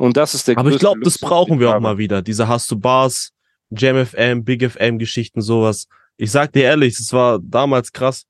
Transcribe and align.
Und 0.00 0.16
das 0.16 0.34
ist 0.34 0.48
der 0.48 0.56
Aber 0.56 0.70
ich 0.70 0.78
glaube, 0.78 1.00
das 1.00 1.18
brauchen 1.18 1.60
wir 1.60 1.76
auch 1.76 1.80
mal 1.80 1.98
wieder. 1.98 2.22
Diese 2.22 2.48
Hast 2.48 2.70
du 2.70 2.78
Bars, 2.78 3.32
Jam 3.68 4.06
FM, 4.06 4.44
Big 4.44 4.64
FM 4.64 4.98
Geschichten, 4.98 5.42
sowas. 5.42 5.88
Ich 6.16 6.30
sag 6.30 6.54
dir 6.54 6.62
ehrlich, 6.62 6.98
es 6.98 7.12
war 7.12 7.38
damals 7.38 7.92
krass. 7.92 8.24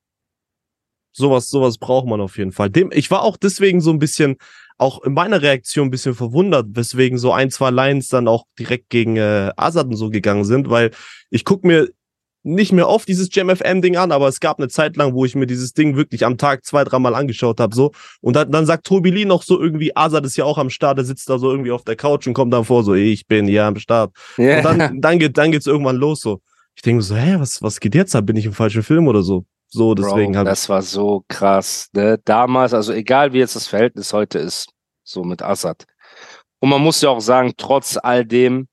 Sowas, 1.13 1.49
sowas 1.49 1.79
braucht 1.79 2.09
man 2.09 2.21
auf 2.21 2.39
jeden 2.39 2.51
Fall. 2.51 2.71
Dem, 2.71 2.91
ich 2.93 3.09
war 3.13 3.23
auch 3.23 3.37
deswegen 3.37 3.81
so 3.81 3.93
ein 3.93 4.01
bisschen, 4.01 4.37
auch 4.79 5.05
in 5.05 5.15
meiner 5.15 5.43
Reaktion 5.43 5.87
ein 5.87 5.91
bisschen 5.93 6.17
verwundert, 6.17 6.67
weswegen 6.71 7.19
so 7.19 7.33
ein, 7.33 7.53
zwei 7.53 7.71
Lines 7.71 8.09
dann 8.09 8.27
auch 8.27 8.47
direkt 8.59 8.91
gegen 8.91 9.17
äh, 9.17 9.53
Azad 9.57 9.87
und 9.87 9.97
so 9.97 10.11
gegangen 10.11 10.45
sind, 10.45 10.71
weil 10.71 10.91
ich 11.31 11.45
guck 11.45 11.63
mir 11.63 11.89
nicht 12.43 12.73
mehr 12.73 12.89
oft 12.89 13.07
dieses 13.07 13.29
Jam 13.33 13.55
FM 13.55 13.83
Ding 13.83 13.97
an, 13.97 14.13
aber 14.13 14.29
es 14.29 14.41
gab 14.41 14.59
eine 14.59 14.69
Zeit 14.69 14.97
lang, 14.97 15.13
wo 15.13 15.25
ich 15.25 15.35
mir 15.35 15.47
dieses 15.47 15.75
Ding 15.75 15.97
wirklich 15.97 16.25
am 16.25 16.39
Tag 16.39 16.65
zwei, 16.65 16.85
dreimal 16.85 17.15
angeschaut 17.15 17.61
habe, 17.61 17.75
so. 17.75 17.93
Und 18.21 18.35
dann, 18.35 18.51
dann 18.51 18.67
sagt 18.67 18.87
Tobi 18.87 19.11
Lee 19.11 19.25
noch 19.25 19.43
so 19.43 19.61
irgendwie, 19.61 19.95
Azad 19.95 20.25
ist 20.25 20.37
ja 20.37 20.45
auch 20.45 20.59
am 20.59 20.71
Start, 20.71 20.99
der 20.99 21.05
sitzt 21.05 21.29
da 21.29 21.39
so 21.39 21.51
irgendwie 21.51 21.71
auf 21.71 21.85
der 21.85 21.97
Couch 21.97 22.27
und 22.27 22.35
kommt 22.35 22.53
dann 22.53 22.65
vor, 22.65 22.83
so, 22.83 22.95
ich 22.95 23.27
bin 23.27 23.47
hier 23.47 23.65
am 23.65 23.77
Start. 23.77 24.13
Ja. 24.39 24.59
Und 24.59 24.65
dann, 24.65 24.79
dann, 25.01 25.19
geht, 25.19 25.37
dann 25.37 25.53
geht's 25.53 25.67
irgendwann 25.67 25.97
los, 25.97 26.21
so. 26.21 26.41
Ich 26.75 26.83
denke 26.83 27.03
so, 27.03 27.15
hä, 27.15 27.37
was, 27.39 27.63
was 27.63 27.79
geht 27.79 27.95
jetzt 27.95 28.17
ab? 28.17 28.27
Bin 28.27 28.37
ich 28.37 28.47
im 28.47 28.53
falschen 28.53 28.83
Film 28.83 29.07
oder 29.09 29.23
so? 29.23 29.45
So, 29.69 29.95
deswegen 29.95 30.37
halt. 30.37 30.49
das 30.49 30.69
war 30.69 30.83
so 30.83 31.25
krass. 31.29 31.89
Ne? 31.93 32.19
Damals, 32.25 32.75
also 32.75 32.93
egal 32.93 33.33
wie 33.33 33.39
jetzt 33.39 33.55
das 33.55 33.69
Verhältnis 33.69 34.13
heute 34.13 34.39
ist, 34.39 34.69
so 35.05 35.23
mit 35.23 35.43
Assad. 35.43 35.85
Und 36.59 36.71
man 36.71 36.81
muss 36.81 37.01
ja 37.01 37.11
auch 37.11 37.21
sagen, 37.21 37.53
trotz 37.57 37.97
all 37.97 38.25
dem, 38.25 38.67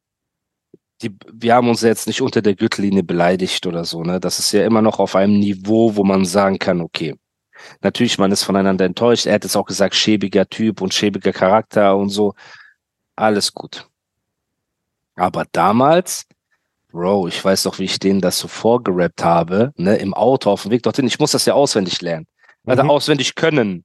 die, 1.01 1.15
wir 1.31 1.55
haben 1.55 1.69
uns 1.69 1.81
jetzt 1.81 2.07
nicht 2.07 2.21
unter 2.21 2.41
der 2.41 2.55
Gürtellinie 2.55 3.03
beleidigt 3.03 3.65
oder 3.67 3.85
so. 3.85 4.03
Ne? 4.03 4.19
Das 4.19 4.39
ist 4.39 4.51
ja 4.51 4.65
immer 4.65 4.81
noch 4.81 4.99
auf 4.99 5.15
einem 5.15 5.39
Niveau, 5.39 5.95
wo 5.95 6.03
man 6.03 6.25
sagen 6.25 6.57
kann, 6.59 6.81
okay, 6.81 7.15
natürlich, 7.81 8.17
man 8.17 8.31
ist 8.31 8.43
voneinander 8.43 8.85
enttäuscht. 8.85 9.25
Er 9.25 9.35
hat 9.35 9.43
jetzt 9.43 9.55
auch 9.55 9.65
gesagt, 9.65 9.95
schäbiger 9.95 10.47
Typ 10.47 10.81
und 10.81 10.93
schäbiger 10.93 11.33
Charakter 11.33 11.95
und 11.95 12.09
so. 12.09 12.33
Alles 13.15 13.53
gut. 13.53 13.87
Aber 15.15 15.45
damals, 15.51 16.25
Bro, 16.91 17.27
ich 17.27 17.43
weiß 17.43 17.63
doch, 17.63 17.79
wie 17.79 17.83
ich 17.85 17.99
denen 17.99 18.21
das 18.21 18.39
so 18.39 18.47
vorgerappt 18.47 19.23
habe, 19.23 19.71
ne, 19.75 19.97
im 19.97 20.13
Auto 20.13 20.49
auf 20.49 20.63
dem 20.63 20.71
Weg 20.71 20.83
dorthin. 20.83 21.05
Ich 21.07 21.19
muss 21.19 21.31
das 21.31 21.45
ja 21.45 21.53
auswendig 21.53 22.01
lernen. 22.01 22.27
Also 22.65 22.83
Mhm. 22.83 22.89
auswendig 22.89 23.35
können. 23.35 23.83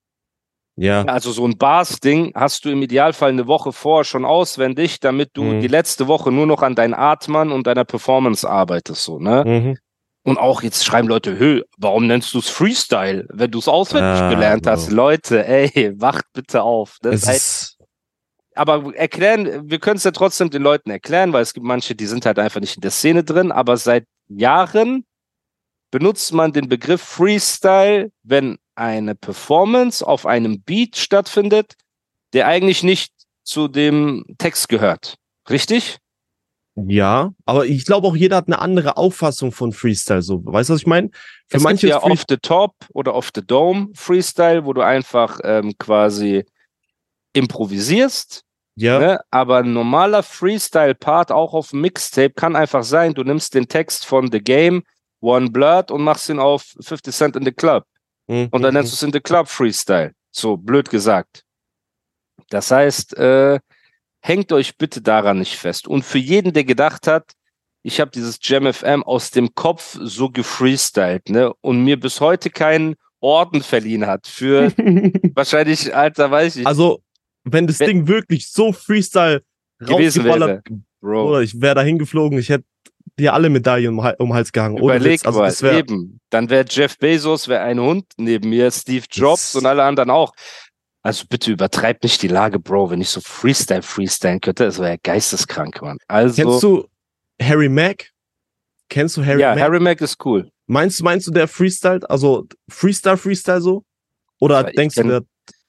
Ja. 0.77 1.05
Also 1.05 1.33
so 1.33 1.45
ein 1.47 1.59
Bars-Ding 1.59 2.33
hast 2.35 2.65
du 2.65 2.71
im 2.71 2.81
Idealfall 2.83 3.29
eine 3.31 3.47
Woche 3.47 3.73
vorher 3.73 4.05
schon 4.05 4.25
auswendig, 4.25 5.01
damit 5.01 5.31
du 5.35 5.43
Mhm. 5.45 5.61
die 5.61 5.69
letzte 5.69 6.09
Woche 6.09 6.33
nur 6.33 6.47
noch 6.47 6.63
an 6.63 6.75
dein 6.75 6.95
Atmen 6.95 7.53
und 7.53 7.67
deiner 7.67 7.85
Performance 7.85 8.49
arbeitest, 8.49 9.05
so, 9.05 9.19
ne? 9.19 9.45
Mhm. 9.47 9.79
Und 10.25 10.39
auch 10.39 10.63
jetzt 10.63 10.85
schreiben 10.85 11.09
Leute, 11.09 11.37
hö, 11.39 11.63
warum 11.79 12.07
nennst 12.07 12.33
du 12.33 12.39
es 12.39 12.49
Freestyle, 12.49 13.27
wenn 13.33 13.51
du 13.51 13.59
es 13.59 13.67
auswendig 13.69 14.21
Ah, 14.21 14.31
gelernt 14.31 14.67
hast? 14.67 14.91
Leute, 14.93 15.45
ey, 15.47 15.93
wacht 16.01 16.25
bitte 16.33 16.63
auf. 16.63 16.97
Das 17.03 17.27
halt 17.27 17.37
ist, 17.39 17.77
aber 18.55 18.95
erklären, 18.95 19.69
wir 19.69 19.79
können 19.81 19.97
es 19.97 20.05
ja 20.05 20.11
trotzdem 20.13 20.49
den 20.51 20.63
Leuten 20.63 20.91
erklären, 20.91 21.33
weil 21.33 21.43
es 21.43 21.53
gibt 21.53 21.67
manche, 21.67 21.95
die 21.95 22.07
sind 22.07 22.25
halt 22.25 22.39
einfach 22.39 22.61
nicht 22.61 22.77
in 22.77 22.83
der 22.83 22.93
Szene 22.93 23.25
drin, 23.25 23.51
aber 23.51 23.77
seit 23.77 24.05
Jahren 24.29 25.05
benutzt 25.91 26.33
man 26.33 26.53
den 26.53 26.69
Begriff 26.69 27.03
Freestyle, 27.03 28.11
wenn 28.23 28.59
eine 28.75 29.15
Performance 29.15 30.07
auf 30.07 30.27
einem 30.27 30.63
Beat 30.63 30.97
stattfindet, 30.97 31.75
der 32.33 32.47
eigentlich 32.47 32.83
nicht 32.83 33.13
zu 33.45 33.69
dem 33.69 34.25
Text 34.39 34.69
gehört. 34.69 35.17
Richtig? 35.51 35.99
ja, 36.75 37.35
aber 37.45 37.67
ich 37.67 37.85
glaube 37.85 38.07
auch 38.07 38.17
jeder 38.17 38.37
hat 38.37 38.47
eine 38.47 38.59
andere 38.59 38.97
Auffassung 38.97 39.53
von 39.53 39.73
Freestyle, 39.73 40.23
so. 40.23 40.41
Weißt 40.43 40.71
du, 40.71 40.75
was 40.75 40.81
ich 40.81 40.87
meine? 40.87 41.11
Für 41.49 41.59
es 41.59 41.63
manche 41.63 41.87
gibt 41.87 41.91
ja 41.91 42.01
Free- 42.01 42.13
off 42.13 42.25
the 42.27 42.37
top 42.39 42.75
oder 42.95 43.15
off 43.15 43.31
the 43.35 43.47
dome 43.47 43.91
Freestyle, 43.95 44.65
wo 44.65 44.73
du 44.73 44.81
einfach 44.81 45.39
ähm, 45.45 45.75
quasi 45.79 46.45
improvisierst 47.35 48.45
ja, 48.75 48.99
Ne? 48.99 49.21
Aber 49.31 49.59
ein 49.59 49.73
normaler 49.73 50.23
Freestyle-Part 50.23 51.31
auch 51.31 51.53
auf 51.53 51.73
Mixtape 51.73 52.31
kann 52.31 52.57
einfach 52.57 52.85
sein, 52.85 53.15
du 53.15 53.23
nimmst 53.23 53.55
den 53.55 53.69
Text 53.69 54.07
von 54.07 54.33
The 54.33 54.41
Game, 54.41 54.83
One 55.21 55.51
Blood 55.51 55.91
und 55.91 56.03
machst 56.03 56.29
ihn 56.29 56.39
auf 56.39 56.65
50 56.81 57.15
Cent 57.15 57.37
in 57.37 57.45
the 57.45 57.53
Club. 57.53 57.85
Mhm, 58.29 58.49
Und 58.51 58.63
dann 58.63 58.75
nennst 58.75 58.93
du 58.93 58.95
es 58.95 59.03
in 59.03 59.13
the 59.13 59.21
Club 59.21 59.49
Freestyle. 59.49 60.13
So, 60.31 60.57
blöd 60.57 60.89
gesagt. 60.91 61.45
Das 62.49 62.71
heißt, 62.71 63.17
äh, 63.17 63.59
hängt 64.21 64.53
euch 64.53 64.77
bitte 64.77 65.01
daran 65.03 65.39
nicht 65.39 65.57
fest. 65.57 65.87
Und 65.89 66.05
für 66.05 66.19
jeden, 66.19 66.53
der 66.53 66.65
gedacht 66.65 67.07
hat, 67.07 67.33
ich 67.83 68.01
habe 68.01 68.11
dieses 68.11 68.39
Jam 68.43 68.73
FM 68.73 69.03
aus 69.03 69.31
dem 69.33 69.55
Kopf 69.55 69.99
so 70.01 70.31
gefreestylt, 70.31 71.29
ne? 71.31 71.53
Und 71.61 71.83
mir 71.83 71.99
bis 71.99 72.21
heute 72.21 72.49
keinen 72.51 72.95
Orden 73.21 73.63
verliehen 73.63 74.07
hat 74.07 74.27
für 74.27 74.71
wahrscheinlich, 75.35 75.95
Alter, 75.95 76.31
weiß 76.31 76.57
ich, 76.57 76.67
also, 76.67 77.03
wenn 77.45 77.67
das 77.67 77.81
Wenn- 77.81 77.89
Ding 77.89 78.07
wirklich 78.09 78.51
so 78.51 78.73
Freestyle 78.73 79.43
gewesen 79.81 80.23
rausgeballert, 80.23 80.65
wäre. 80.71 80.81
Bro. 81.01 81.29
oder 81.31 81.41
ich 81.43 81.61
wäre 81.61 81.75
da 81.75 81.83
hingeflogen, 81.83 82.39
ich 82.39 82.49
hätte 82.51 82.65
dir 83.19 83.35
alle 83.35 83.51
Medaillen 83.51 83.99
um, 83.99 84.05
um 84.19 84.29
den 84.29 84.35
Hals 84.35 84.53
gehangen. 84.53 84.79
Überleg. 84.79 85.25
Also, 85.25 85.41
mal, 85.41 85.47
das 85.47 85.63
wär, 85.63 85.75
eben. 85.75 86.21
Dann 86.31 86.49
wäre 86.51 86.65
Jeff 86.69 86.99
Bezos, 86.99 87.49
wäre 87.49 87.63
ein 87.63 87.81
Hund 87.81 88.07
neben 88.17 88.49
mir, 88.51 88.71
Steve 88.71 89.05
Jobs 89.11 89.55
und 89.55 89.67
alle 89.67 89.83
anderen 89.85 90.11
auch. 90.11 90.33
Also 91.05 91.25
bitte 91.29 91.51
übertreib 91.51 92.03
nicht 92.05 92.23
die 92.23 92.29
Lage, 92.29 92.59
Bro. 92.61 92.91
Wenn 92.91 93.01
ich 93.01 93.09
so 93.09 93.21
Freestyle 93.21 93.83
freestylen 93.83 94.41
könnte, 94.41 94.65
das 94.65 94.79
wäre 94.79 94.91
ja 94.91 94.97
geisteskrank, 95.03 95.83
Mann. 95.83 95.99
Also, 96.07 96.43
Kennst 96.43 96.63
du 96.63 96.87
Harry 97.41 97.69
Mack? 97.69 98.11
Kennst 98.89 99.17
du 99.17 99.25
Harry 99.25 99.41
ja, 99.41 99.55
Mack? 99.55 99.65
Harry 99.65 99.81
Mack 99.81 100.01
ist 100.01 100.25
cool. 100.25 100.49
Meinst 100.67 101.01
du, 101.01 101.05
meinst 101.05 101.27
du, 101.27 101.33
der 101.33 101.49
freestylt? 101.49 102.09
Also 102.09 102.47
Freestyle, 102.69 103.17
Freestyle 103.17 103.61
so? 103.61 103.83
Oder 104.39 104.69
Ich 104.69 104.77
denkst 104.77 104.95
du, 104.95 105.01
kenn- 105.03 105.09
der 105.09 105.23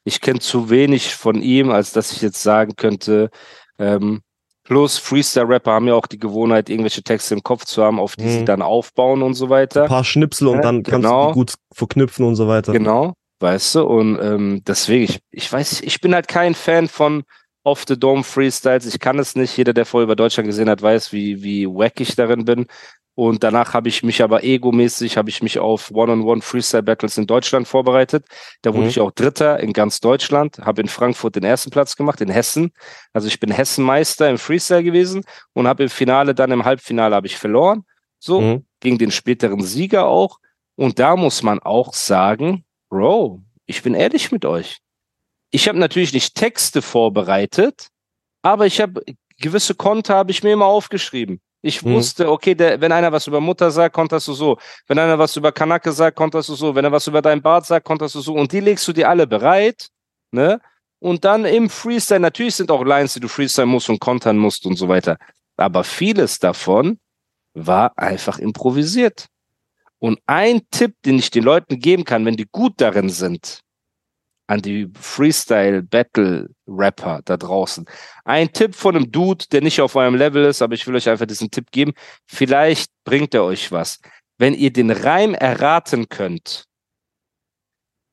Ich 0.03 0.21
kenne 0.21 0.39
zu 0.39 0.69
wenig 0.69 1.15
von 1.15 1.41
ihm, 1.41 1.71
als 1.71 1.93
dass 1.93 2.11
ich 2.11 2.21
jetzt 2.21 2.43
sagen 2.43 2.75
könnte, 2.75 3.29
ähm, 3.79 4.21
plus 4.63 4.97
Freestyle-Rapper 4.97 5.71
haben 5.71 5.87
ja 5.87 5.95
auch 5.95 6.07
die 6.07 6.19
Gewohnheit, 6.19 6.69
irgendwelche 6.69 7.03
Texte 7.03 7.33
im 7.33 7.43
Kopf 7.43 7.65
zu 7.65 7.83
haben, 7.83 7.99
auf 7.99 8.15
die 8.15 8.29
sie 8.29 8.39
Mhm. 8.41 8.45
dann 8.45 8.61
aufbauen 8.61 9.21
und 9.21 9.33
so 9.33 9.45
ein 9.45 9.49
weiter. 9.51 9.85
paar 9.87 10.03
Schnipsel 10.03 10.47
und 10.47 10.61
dann 10.63 10.83
kannst 10.83 11.05
du 11.05 11.09
genau. 11.09 11.27
die 11.29 11.33
gut 11.33 11.53
verknüpfen 11.73 12.25
und 12.25 12.35
so 12.35 12.47
weiter? 12.47 12.71
Genau, 12.71 13.13
weißt 13.39 13.75
du, 13.75 13.83
und 13.83 14.19
ähm, 14.21 14.61
deswegen, 14.65 15.03
ich, 15.03 15.19
ich 15.31 15.51
weiß, 15.51 15.81
ich 15.81 15.99
bin 16.01 16.13
halt 16.15 16.27
kein 16.27 16.55
Fan 16.55 16.87
von 16.87 17.23
Off 17.65 17.85
the 17.87 17.97
Dome 17.97 18.23
Freestyles. 18.23 18.85
Ich 18.85 18.99
kann 18.99 19.19
es 19.19 19.35
nicht. 19.37 19.55
Jeder, 19.55 19.73
der 19.73 19.85
vorher 19.85 20.03
über 20.03 20.17
Deutschland 20.17 20.47
gesehen 20.47 20.69
hat, 20.69 20.81
weiß, 20.81 21.13
wie, 21.13 21.43
wie 21.43 21.65
wack 21.65 21.99
ich 22.01 22.13
darin 22.15 22.43
bin. 22.43 22.65
Und 23.15 23.43
danach 23.43 23.73
habe 23.75 23.89
ich 23.89 24.01
mich 24.01 24.23
aber 24.23 24.43
egomäßig, 24.43 25.17
habe 25.17 25.29
ich 25.29 25.43
mich 25.43 25.59
auf 25.59 25.91
One-on-One 25.91 26.41
Freestyle 26.41 26.81
Battles 26.81 27.17
in 27.17 27.27
Deutschland 27.27 27.67
vorbereitet. 27.67 28.25
Da 28.63 28.71
wurde 28.73 28.85
Mhm. 28.85 28.89
ich 28.89 28.99
auch 28.99 29.11
Dritter 29.11 29.59
in 29.59 29.71
ganz 29.71 29.99
Deutschland, 29.99 30.57
habe 30.59 30.81
in 30.81 30.87
Frankfurt 30.87 31.35
den 31.35 31.43
ersten 31.43 31.69
Platz 31.69 31.95
gemacht, 31.95 32.21
in 32.21 32.29
Hessen. 32.29 32.71
Also 33.13 33.27
ich 33.27 33.39
bin 33.39 33.51
Hessenmeister 33.51 34.29
im 34.29 34.39
Freestyle 34.39 34.83
gewesen 34.83 35.23
und 35.53 35.67
habe 35.67 35.83
im 35.83 35.89
Finale, 35.89 36.33
dann 36.33 36.49
im 36.51 36.65
Halbfinale 36.65 37.15
habe 37.15 37.27
ich 37.27 37.37
verloren. 37.37 37.85
So, 38.19 38.41
Mhm. 38.41 38.65
gegen 38.79 38.97
den 38.97 39.11
späteren 39.11 39.61
Sieger 39.61 40.07
auch. 40.07 40.39
Und 40.75 40.97
da 40.97 41.15
muss 41.15 41.43
man 41.43 41.59
auch 41.59 41.93
sagen, 41.93 42.65
Bro, 42.89 43.41
ich 43.67 43.83
bin 43.83 43.93
ehrlich 43.93 44.31
mit 44.31 44.43
euch. 44.45 44.79
Ich 45.51 45.67
habe 45.67 45.77
natürlich 45.77 46.13
nicht 46.13 46.33
Texte 46.33 46.81
vorbereitet, 46.81 47.89
aber 48.41 48.65
ich 48.65 48.81
habe 48.81 49.03
gewisse 49.39 49.75
Konter 49.75 50.15
habe 50.15 50.31
ich 50.31 50.41
mir 50.41 50.53
immer 50.53 50.65
aufgeschrieben. 50.65 51.41
Ich 51.65 51.81
Mhm. 51.81 51.93
wusste, 51.93 52.29
okay, 52.29 52.53
der, 52.53 52.79
wenn 52.81 52.91
einer 52.91 53.11
was 53.11 53.25
über 53.25 53.39
Mutter 53.39 53.71
sagt, 53.71 53.95
konterst 53.95 54.27
du 54.27 54.33
so. 54.33 54.57
Wenn 54.85 54.99
einer 54.99 55.17
was 55.17 55.35
über 55.37 55.51
Kanake 55.51 55.93
sagt, 55.93 56.17
konterst 56.17 56.49
du 56.49 56.55
so. 56.55 56.75
Wenn 56.75 56.83
er 56.85 56.91
was 56.91 57.07
über 57.07 57.21
dein 57.21 57.41
Bart 57.41 57.65
sagt, 57.65 57.85
konterst 57.85 58.15
du 58.15 58.19
so. 58.21 58.33
Und 58.33 58.51
die 58.51 58.59
legst 58.59 58.85
du 58.87 58.91
dir 58.91 59.09
alle 59.09 59.25
bereit, 59.25 59.87
ne? 60.31 60.59
Und 60.99 61.23
dann 61.25 61.45
im 61.45 61.69
Freestyle, 61.69 62.19
natürlich 62.19 62.55
sind 62.55 62.69
auch 62.69 62.83
Lines, 62.83 63.13
die 63.13 63.19
du 63.21 63.27
freestylen 63.29 63.69
musst 63.69 63.89
und 63.89 63.99
kontern 63.99 64.37
musst 64.37 64.65
und 64.65 64.75
so 64.75 64.87
weiter. 64.89 65.17
Aber 65.57 65.83
vieles 65.83 66.39
davon 66.39 66.99
war 67.53 67.97
einfach 67.97 68.39
improvisiert. 68.39 69.27
Und 69.99 70.19
ein 70.25 70.61
Tipp, 70.69 70.95
den 71.05 71.19
ich 71.19 71.31
den 71.31 71.43
Leuten 71.43 71.79
geben 71.79 72.03
kann, 72.03 72.25
wenn 72.25 72.35
die 72.35 72.47
gut 72.51 72.73
darin 72.77 73.09
sind, 73.09 73.61
an 74.53 74.61
die 74.61 74.89
Freestyle-Battle-Rapper 74.99 77.21
da 77.25 77.37
draußen. 77.37 77.85
Ein 78.23 78.53
Tipp 78.53 78.75
von 78.75 78.95
einem 78.95 79.11
Dude, 79.11 79.45
der 79.51 79.61
nicht 79.61 79.81
auf 79.81 79.95
eurem 79.95 80.13
Level 80.15 80.45
ist, 80.45 80.61
aber 80.61 80.75
ich 80.75 80.85
will 80.87 80.95
euch 80.95 81.09
einfach 81.09 81.25
diesen 81.25 81.49
Tipp 81.51 81.71
geben. 81.71 81.93
Vielleicht 82.27 82.91
bringt 83.03 83.33
er 83.33 83.43
euch 83.43 83.69
was. 83.71 83.99
Wenn 84.37 84.53
ihr 84.53 84.71
den 84.71 84.91
Reim 84.91 85.33
erraten 85.33 86.07
könnt 86.07 86.65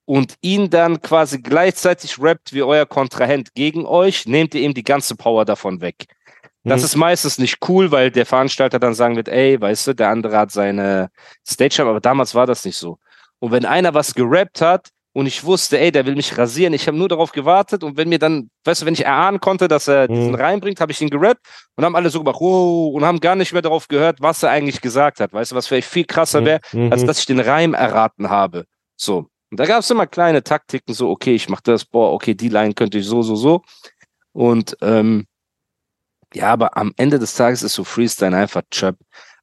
und 0.07 0.35
ihn 0.41 0.71
dann 0.71 1.03
quasi 1.03 1.43
gleichzeitig 1.43 2.19
rappt 2.21 2.55
wie 2.55 2.63
euer 2.63 2.87
Kontrahent 2.87 3.55
gegen 3.55 3.85
euch, 3.85 4.25
nehmt 4.27 4.55
ihr 4.55 4.63
ihm 4.63 4.73
die 4.75 4.83
ganze 4.83 5.15
Power 5.17 5.45
davon 5.45 5.81
weg. 5.83 6.07
Das 6.65 6.81
Mhm. 6.81 6.85
ist 6.87 6.97
meistens 6.97 7.39
nicht 7.39 7.59
cool, 7.69 7.91
weil 7.91 8.11
der 8.11 8.25
Veranstalter 8.27 8.79
dann 8.79 8.95
sagen 8.95 9.17
wird, 9.17 9.29
ey, 9.29 9.61
weißt 9.61 9.89
du, 9.89 9.95
der 9.95 10.09
andere 10.09 10.39
hat 10.39 10.53
seine 10.53 11.11
Stage, 11.47 11.83
aber 11.83 12.01
damals 12.01 12.35
war 12.35 12.47
das 12.47 12.65
nicht 12.65 12.77
so. 12.77 12.99
Und 13.39 13.53
wenn 13.53 13.65
einer 13.65 13.95
was 13.95 14.15
gerappt 14.15 14.61
hat 14.61 14.91
und 15.13 15.27
ich 15.27 15.43
wusste, 15.45 15.79
ey, 15.79 15.91
der 15.91 16.07
will 16.07 16.15
mich 16.15 16.39
rasieren, 16.39 16.73
ich 16.73 16.87
habe 16.87 16.97
nur 16.97 17.09
darauf 17.09 17.33
gewartet 17.33 17.83
und 17.83 17.97
wenn 17.97 18.09
mir 18.09 18.19
dann, 18.19 18.51
weißt 18.65 18.83
du, 18.83 18.87
wenn 18.87 18.95
ich 18.95 19.05
erahnen 19.05 19.41
konnte, 19.41 19.67
dass 19.67 19.89
er 19.89 20.09
Mhm. 20.09 20.15
diesen 20.15 20.35
reinbringt, 20.37 20.81
habe 20.81 20.93
ich 20.93 21.01
ihn 21.01 21.11
gerappt 21.11 21.41
und 21.77 21.85
haben 21.85 21.97
alle 21.97 22.11
so 22.11 22.21
gemacht, 22.21 22.41
wow, 22.41 22.95
und 22.95 23.05
haben 23.05 23.21
gar 23.21 23.35
nicht 23.35 23.53
mehr 23.53 23.63
darauf 23.63 23.89
gehört, 23.89 24.21
was 24.21 24.43
er 24.43 24.51
eigentlich 24.51 24.81
gesagt 24.81 25.19
hat. 25.21 25.33
Weißt 25.33 25.51
du, 25.53 25.57
was 25.57 25.67
vielleicht 25.67 25.89
viel 25.89 26.05
krasser 26.05 26.45
wäre, 26.45 26.61
Mhm. 26.73 26.93
als 26.93 27.05
dass 27.05 27.19
ich 27.19 27.27
den 27.27 27.41
Reim 27.41 27.75
erraten 27.75 28.31
habe. 28.31 28.67
So. 28.97 29.27
Und 29.51 29.59
da 29.59 29.65
gab 29.67 29.81
es 29.81 29.91
immer 29.91 30.07
kleine 30.07 30.45
Taktiken, 30.45 30.95
so, 30.95 31.11
okay, 31.11 31.35
ich 31.35 31.49
mache 31.49 31.63
das, 31.65 31.85
boah, 31.85 32.13
okay, 32.13 32.35
die 32.35 32.49
Line 32.49 32.73
könnte 32.75 32.99
ich 32.99 33.07
so, 33.07 33.23
so, 33.23 33.35
so. 33.35 33.63
Und 34.33 34.77
ähm, 34.81 35.27
ja, 36.33 36.53
aber 36.53 36.77
am 36.77 36.93
Ende 36.97 37.19
des 37.19 37.35
Tages 37.35 37.65
ist 37.65 37.75
so 37.75 37.83
Freestyle 37.83 38.37
einfach 38.37 38.63
Chöp. 38.71 38.97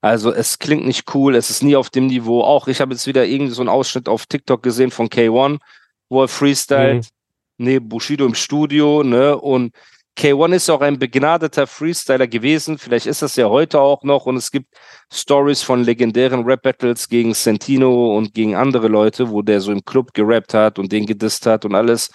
Also 0.08 0.34
es 0.34 0.58
klingt 0.58 0.86
nicht 0.86 1.14
cool, 1.14 1.36
es 1.36 1.50
ist 1.50 1.62
nie 1.62 1.76
auf 1.76 1.90
dem 1.90 2.08
Niveau. 2.08 2.42
Auch 2.42 2.70
ich 2.70 2.80
habe 2.80 2.94
jetzt 2.94 3.08
wieder 3.08 3.26
irgendwie 3.26 3.52
so 3.52 3.62
einen 3.62 3.68
Ausschnitt 3.68 4.08
auf 4.08 4.26
TikTok 4.26 4.64
gesehen 4.64 4.90
von 4.90 5.10
K1, 5.10 5.60
wo 6.08 6.22
er 6.22 6.30
freestylt, 6.30 7.10
neben 7.58 7.90
Bushido 7.90 8.26
im 8.26 8.34
Studio, 8.34 9.04
ne? 9.04 9.38
Und 9.38 9.76
K1 10.18 10.56
ist 10.56 10.70
auch 10.70 10.80
ein 10.80 10.98
begnadeter 10.98 11.68
Freestyler 11.68 12.26
gewesen. 12.26 12.78
Vielleicht 12.78 13.06
ist 13.06 13.22
das 13.22 13.36
ja 13.36 13.50
heute 13.50 13.82
auch 13.82 14.04
noch. 14.04 14.26
Und 14.26 14.38
es 14.38 14.50
gibt 14.50 14.74
Stories 15.12 15.62
von 15.62 15.84
legendären 15.84 16.46
Rap-Battles 16.46 17.10
gegen 17.10 17.34
Sentino 17.34 18.18
und 18.18 18.34
gegen 18.34 18.56
andere 18.56 18.88
Leute, 18.88 19.30
wo 19.30 19.42
der 19.42 19.60
so 19.60 19.74
im 19.74 19.84
Club 19.84 20.14
gerappt 20.14 20.54
hat 20.54 20.80
und 20.80 20.90
den 20.94 21.06
gedisst 21.06 21.46
hat 21.46 21.66
und 21.66 21.76
alles. 21.76 22.10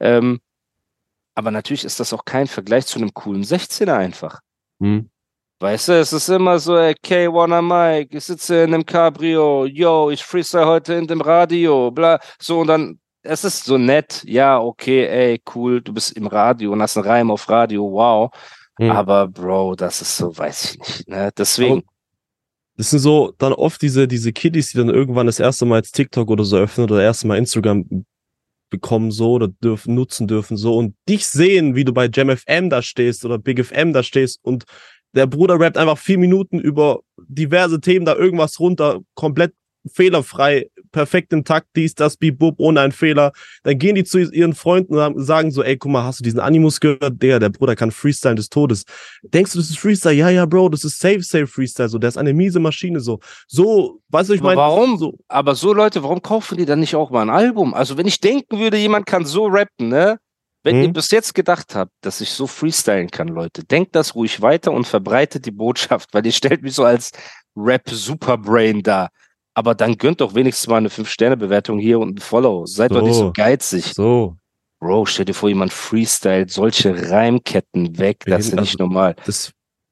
Ähm, 0.00 0.40
aber 1.34 1.50
natürlich 1.50 1.84
ist 1.84 1.98
das 1.98 2.12
auch 2.12 2.26
kein 2.26 2.46
Vergleich 2.46 2.84
zu 2.84 2.98
einem 2.98 3.14
coolen 3.14 3.42
16er 3.42 3.96
einfach. 3.96 4.40
Mhm. 4.80 5.08
Weißt 5.60 5.88
du, 5.88 5.92
es 5.94 6.12
ist 6.12 6.28
immer 6.28 6.58
so, 6.60 6.76
ey, 6.76 6.94
K1 6.94 7.52
am 7.52 7.66
Mike, 7.68 8.16
ich 8.16 8.24
sitze 8.24 8.62
in 8.62 8.74
einem 8.74 8.86
Cabrio, 8.86 9.66
yo, 9.66 10.08
ich 10.10 10.22
freestyle 10.22 10.66
heute 10.66 10.94
in 10.94 11.06
dem 11.08 11.20
Radio, 11.20 11.90
bla, 11.90 12.20
so 12.40 12.60
und 12.60 12.68
dann, 12.68 13.00
es 13.22 13.42
ist 13.42 13.64
so 13.64 13.76
nett, 13.76 14.22
ja, 14.24 14.60
okay, 14.60 15.06
ey, 15.06 15.42
cool, 15.54 15.80
du 15.80 15.92
bist 15.92 16.12
im 16.16 16.28
Radio 16.28 16.72
und 16.72 16.80
hast 16.80 16.96
einen 16.96 17.06
Reim 17.06 17.30
auf 17.30 17.48
Radio, 17.48 17.90
wow, 17.90 18.30
Mhm. 18.80 18.92
aber 18.92 19.26
Bro, 19.26 19.74
das 19.74 20.00
ist 20.00 20.16
so, 20.16 20.38
weiß 20.38 20.74
ich 20.74 20.78
nicht, 20.78 21.08
ne, 21.08 21.30
deswegen, 21.36 21.82
Das 22.76 22.90
sind 22.90 23.00
so 23.00 23.32
dann 23.38 23.52
oft 23.52 23.82
diese, 23.82 24.06
diese 24.06 24.32
Kiddies, 24.32 24.70
die 24.70 24.78
dann 24.78 24.88
irgendwann 24.88 25.26
das 25.26 25.40
erste 25.40 25.66
Mal 25.66 25.78
jetzt 25.78 25.96
TikTok 25.96 26.30
oder 26.30 26.44
so 26.44 26.56
öffnen 26.56 26.84
oder 26.84 26.98
das 26.98 27.02
erste 27.04 27.26
Mal 27.26 27.38
Instagram 27.38 28.04
bekommen 28.70 29.10
so 29.10 29.32
oder 29.32 29.48
dürfen, 29.48 29.96
nutzen 29.96 30.28
dürfen 30.28 30.56
so 30.56 30.76
und 30.76 30.94
dich 31.08 31.26
sehen, 31.26 31.74
wie 31.74 31.84
du 31.84 31.92
bei 31.92 32.08
JamFM 32.12 32.70
da 32.70 32.80
stehst 32.80 33.24
oder 33.24 33.36
Big 33.38 33.64
FM 33.64 33.92
da 33.92 34.04
stehst 34.04 34.38
und 34.44 34.62
der 35.18 35.26
Bruder 35.26 35.58
rappt 35.58 35.76
einfach 35.76 35.98
vier 35.98 36.16
Minuten 36.16 36.60
über 36.60 37.00
diverse 37.26 37.80
Themen 37.80 38.06
da 38.06 38.14
irgendwas 38.14 38.60
runter, 38.60 39.00
komplett 39.14 39.52
fehlerfrei, 39.92 40.70
perfekt 40.92 41.32
im 41.32 41.44
Takt, 41.44 41.68
dies, 41.74 41.94
das, 41.94 42.16
bibub, 42.16 42.54
ohne 42.58 42.80
einen 42.80 42.92
Fehler. 42.92 43.32
Dann 43.64 43.78
gehen 43.78 43.96
die 43.96 44.04
zu 44.04 44.18
ihren 44.18 44.54
Freunden 44.54 44.96
und 44.96 45.24
sagen 45.24 45.50
so, 45.50 45.62
ey, 45.62 45.76
guck 45.76 45.90
mal, 45.90 46.04
hast 46.04 46.20
du 46.20 46.24
diesen 46.24 46.38
Animus 46.38 46.78
gehört? 46.78 47.20
Der, 47.20 47.40
der 47.40 47.48
Bruder 47.48 47.74
kann 47.74 47.90
Freestyle 47.90 48.36
des 48.36 48.48
Todes. 48.48 48.84
Denkst 49.22 49.52
du, 49.52 49.58
das 49.58 49.70
ist 49.70 49.78
Freestyle? 49.78 50.14
Ja, 50.14 50.30
ja, 50.30 50.46
Bro, 50.46 50.68
das 50.68 50.84
ist 50.84 51.00
safe, 51.00 51.22
safe 51.22 51.46
Freestyle. 51.46 51.88
So, 51.88 51.98
der 51.98 52.08
ist 52.08 52.18
eine 52.18 52.32
miese 52.32 52.60
Maschine. 52.60 53.00
So, 53.00 53.18
so, 53.48 54.00
weißt 54.10 54.30
du, 54.30 54.34
ich 54.34 54.40
meine, 54.40 54.56
warum? 54.56 54.98
So, 54.98 55.18
aber 55.26 55.54
so 55.54 55.72
Leute, 55.72 56.02
warum 56.02 56.22
kaufen 56.22 56.58
die 56.58 56.66
dann 56.66 56.80
nicht 56.80 56.94
auch 56.94 57.10
mal 57.10 57.22
ein 57.22 57.30
Album? 57.30 57.74
Also 57.74 57.96
wenn 57.96 58.06
ich 58.06 58.20
denken 58.20 58.58
würde, 58.60 58.76
jemand 58.76 59.06
kann 59.06 59.24
so 59.24 59.46
rappen, 59.46 59.88
ne, 59.88 60.18
wenn 60.68 60.78
Mhm. 60.78 60.82
ihr 60.84 60.92
bis 60.92 61.10
jetzt 61.10 61.34
gedacht 61.34 61.74
habt, 61.74 61.92
dass 62.02 62.20
ich 62.20 62.30
so 62.30 62.46
freestylen 62.46 63.10
kann, 63.10 63.28
Leute, 63.28 63.64
denkt 63.64 63.94
das 63.96 64.14
ruhig 64.14 64.40
weiter 64.42 64.72
und 64.72 64.86
verbreitet 64.86 65.46
die 65.46 65.50
Botschaft, 65.50 66.08
weil 66.14 66.24
ihr 66.26 66.32
stellt 66.32 66.62
mich 66.62 66.74
so 66.74 66.84
als 66.84 67.10
Rap-Superbrain 67.56 68.82
da. 68.82 69.08
Aber 69.54 69.74
dann 69.74 69.96
gönnt 69.96 70.20
doch 70.20 70.34
wenigstens 70.34 70.68
mal 70.68 70.76
eine 70.76 70.88
5-Sterne-Bewertung 70.90 71.78
hier 71.78 71.98
und 71.98 72.16
ein 72.16 72.20
Follow. 72.20 72.66
Seid 72.66 72.92
doch 72.92 73.02
nicht 73.02 73.14
so 73.14 73.26
So. 73.26 73.32
geizig. 73.32 73.92
so. 73.94 74.36
Bro, 74.80 75.06
stell 75.06 75.24
dir 75.24 75.34
vor, 75.34 75.48
jemand 75.48 75.72
freestylt 75.72 76.50
solche 76.52 77.10
Reimketten 77.10 77.98
weg. 77.98 78.18
Das 78.26 78.46
ist 78.46 78.54
ja 78.54 78.60
nicht 78.60 78.78
normal. 78.78 79.16
Das, 79.26 79.50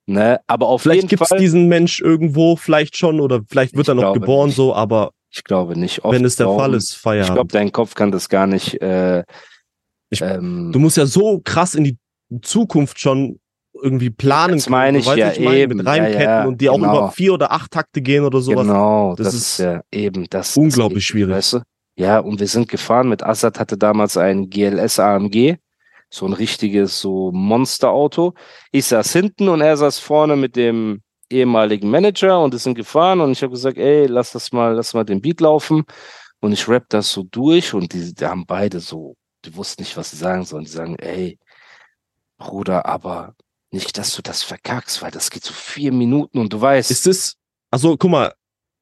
Ne? 0.09 0.39
Aber 0.47 0.69
auf 0.69 0.83
vielleicht 0.83 1.09
gibt's 1.09 1.31
Fall. 1.31 1.39
diesen 1.41 1.67
Mensch 1.67 2.01
irgendwo, 2.01 2.55
vielleicht 2.55 2.97
schon, 2.97 3.19
oder 3.21 3.41
vielleicht 3.49 3.75
wird 3.75 3.87
Ich 3.87 3.91
er 3.91 3.95
noch 3.97 4.13
geboren, 4.15 4.47
nicht. 4.47 4.55
so, 4.57 4.73
aber 4.73 5.11
Ich 5.31 5.43
glaube 5.43 5.77
nicht. 5.77 6.05
Oft 6.05 6.15
wenn 6.15 6.25
es 6.25 6.37
der 6.37 6.47
Fall 6.47 6.75
ist, 6.75 6.93
Ich 6.93 6.99
Feierabend. 6.99 7.35
glaube, 7.35 7.49
dein 7.53 7.73
Kopf 7.73 7.95
kann 7.97 8.13
das 8.13 8.29
gar 8.29 8.47
nicht. 8.47 8.81
Äh, 8.81 9.25
Ich- 10.11 10.23
ähm, 10.23 10.71
du 10.73 10.79
musst 10.79 10.97
ja 10.97 11.07
so 11.07 11.41
krass 11.45 11.75
in 11.75 11.85
die 11.85 11.99
Zukunft 12.43 12.99
schon 13.01 13.39
irgendwie 13.83 14.11
planen. 14.11 14.55
Das 14.55 14.69
meine 14.69 14.99
ich 14.99 15.07
ja 15.07 15.33
meine, 15.39 15.57
eben. 15.57 15.77
Mit 15.77 15.87
Ja, 15.87 15.93
Reimketten 15.93 16.21
ja, 16.23 16.45
und 16.47 16.61
die 16.61 16.69
auch 16.71 16.77
genau. 16.77 16.97
über 16.99 17.11
vier 17.13 17.35
oder 17.35 17.53
acht 17.53 17.71
Takte 17.71 18.01
gehen 18.01 18.25
oder 18.25 18.41
sowas. 18.41 18.67
Genau, 18.67 19.15
Das 19.17 19.27
das, 19.27 19.35
ist 19.35 19.43
ist 19.43 19.59
ja 19.59 19.83
eben 19.93 20.27
das. 20.31 20.57
unglaublich 20.57 21.05
das 21.05 21.09
schwierig. 21.09 21.35
Weißt 21.35 21.53
du? 21.55 21.61
Ja, 21.99 22.19
und 22.21 22.41
wir 22.41 22.47
sind 22.49 22.69
gefahren 22.69 23.09
mit 23.09 23.23
Assad, 23.23 23.59
hatte 23.59 23.77
damals 23.79 24.17
ein 24.17 24.49
GLS 24.51 24.99
AMG, 24.99 25.57
so 26.11 26.27
ein 26.27 26.33
richtiges 26.35 27.01
so 27.01 27.33
Monsterauto. 27.33 28.35
Ich 28.73 28.87
saß 28.87 29.13
hinten 29.13 29.49
und 29.49 29.61
er 29.61 29.77
saß 29.77 29.99
vorne 29.99 30.37
mit 30.37 30.57
dem 30.57 31.01
ehemaligen 31.31 31.91
Manager 31.91 32.41
und 32.43 32.53
wir 32.53 32.59
sind 32.59 32.75
gefahren 32.77 33.21
und 33.21 33.33
ich 33.33 33.43
habe 33.43 33.51
gesagt, 33.53 33.77
ey, 33.79 34.07
lass 34.07 34.33
das 34.33 34.53
mal, 34.53 34.75
lass 34.75 34.95
mal 34.95 35.05
den 35.05 35.21
Beat 35.21 35.41
laufen. 35.41 35.85
Und 36.41 36.53
ich 36.53 36.69
rap 36.69 36.85
das 36.91 37.11
so 37.13 37.25
durch 37.31 37.75
und 37.75 37.93
die, 37.93 38.15
die 38.15 38.25
haben 38.27 38.45
beide 38.47 38.79
so, 38.81 39.17
die 39.47 39.57
wussten 39.57 39.83
nicht, 39.83 39.97
was 39.97 40.11
sie 40.11 40.17
sagen 40.17 40.45
sollen. 40.45 40.65
Die 40.65 40.71
sagen, 40.71 40.97
ey, 40.99 41.39
Bruder, 42.39 42.85
aber 42.87 43.35
nicht, 43.71 43.97
dass 43.99 44.15
du 44.15 44.23
das 44.23 44.43
verkackst, 44.43 45.03
weil 45.03 45.11
das 45.11 45.31
geht 45.31 45.45
so 45.45 45.53
vier 45.55 45.93
Minuten 45.93 46.39
und 46.39 46.53
du 46.53 46.61
weißt, 46.61 46.91
Ist 46.91 47.07
es, 47.07 47.37
also 47.71 47.97
guck 47.97 48.11
mal, 48.11 48.35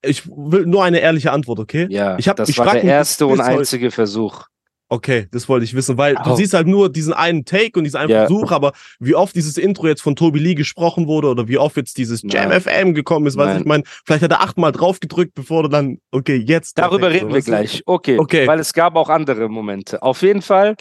ich 0.02 0.26
will 0.26 0.66
nur 0.66 0.84
eine 0.84 0.98
ehrliche 1.00 1.32
Antwort, 1.32 1.58
okay? 1.60 1.86
ja, 1.90 2.18
ich 2.18 2.28
hab- 2.28 2.36
das 2.36 2.48
ich 2.48 2.58
war 2.58 2.72
der 2.72 2.82
erste 2.84 3.26
und 3.26 3.40
heute- 3.40 3.58
einzige 3.58 3.90
Versuch. 3.90 4.44
Okay, 4.90 5.26
das 5.30 5.48
wollte 5.48 5.64
ich 5.64 5.74
wissen, 5.74 5.96
weil 5.96 6.14
du 6.14 6.30
Au. 6.30 6.36
siehst 6.36 6.52
halt 6.52 6.66
nur 6.66 6.92
diesen 6.92 7.14
einen 7.14 7.44
Take 7.44 7.78
und 7.78 7.84
diesen 7.84 7.96
einen 7.96 8.10
Ja. 8.10 8.26
Versuch, 8.26 8.52
aber 8.52 8.72
wie 9.00 9.14
oft 9.14 9.34
dieses 9.34 9.56
Intro 9.56 9.86
jetzt 9.86 10.02
von 10.02 10.14
Toby 10.14 10.38
Lee 10.38 10.54
gesprochen 10.54 11.08
wurde 11.08 11.28
oder 11.28 11.48
wie 11.48 11.56
oft 11.56 11.76
jetzt 11.76 11.96
dieses 11.96 12.22
Jam 12.22 12.50
Nein. 12.50 12.60
FM 12.60 12.94
gekommen 12.94 13.26
ist, 13.26 13.36
weiß 13.36 13.46
Nein. 13.46 13.60
ich 13.60 13.66
meine, 13.66 13.84
vielleicht 14.04 14.22
hat 14.22 14.30
er 14.30 14.42
achtmal 14.42 14.72
drauf 14.72 15.00
gedrückt, 15.00 15.32
bevor 15.34 15.62
du 15.62 15.68
dann, 15.68 15.98
okay, 16.10 16.36
jetzt. 16.36 16.78
Darüber 16.78 17.10
reden 17.10 17.28
so, 17.30 17.34
wir 17.34 17.40
du? 17.40 17.46
gleich. 17.46 17.82
Okay. 17.86 18.18
Okay. 18.18 18.46
Weil 18.46 18.60
es 18.60 18.72
gab 18.74 18.94
auch 18.96 19.08
andere 19.08 19.48
Momente. 19.48 20.02
Auf 20.02 20.20
jeden 20.20 20.42
Fall 20.42 20.76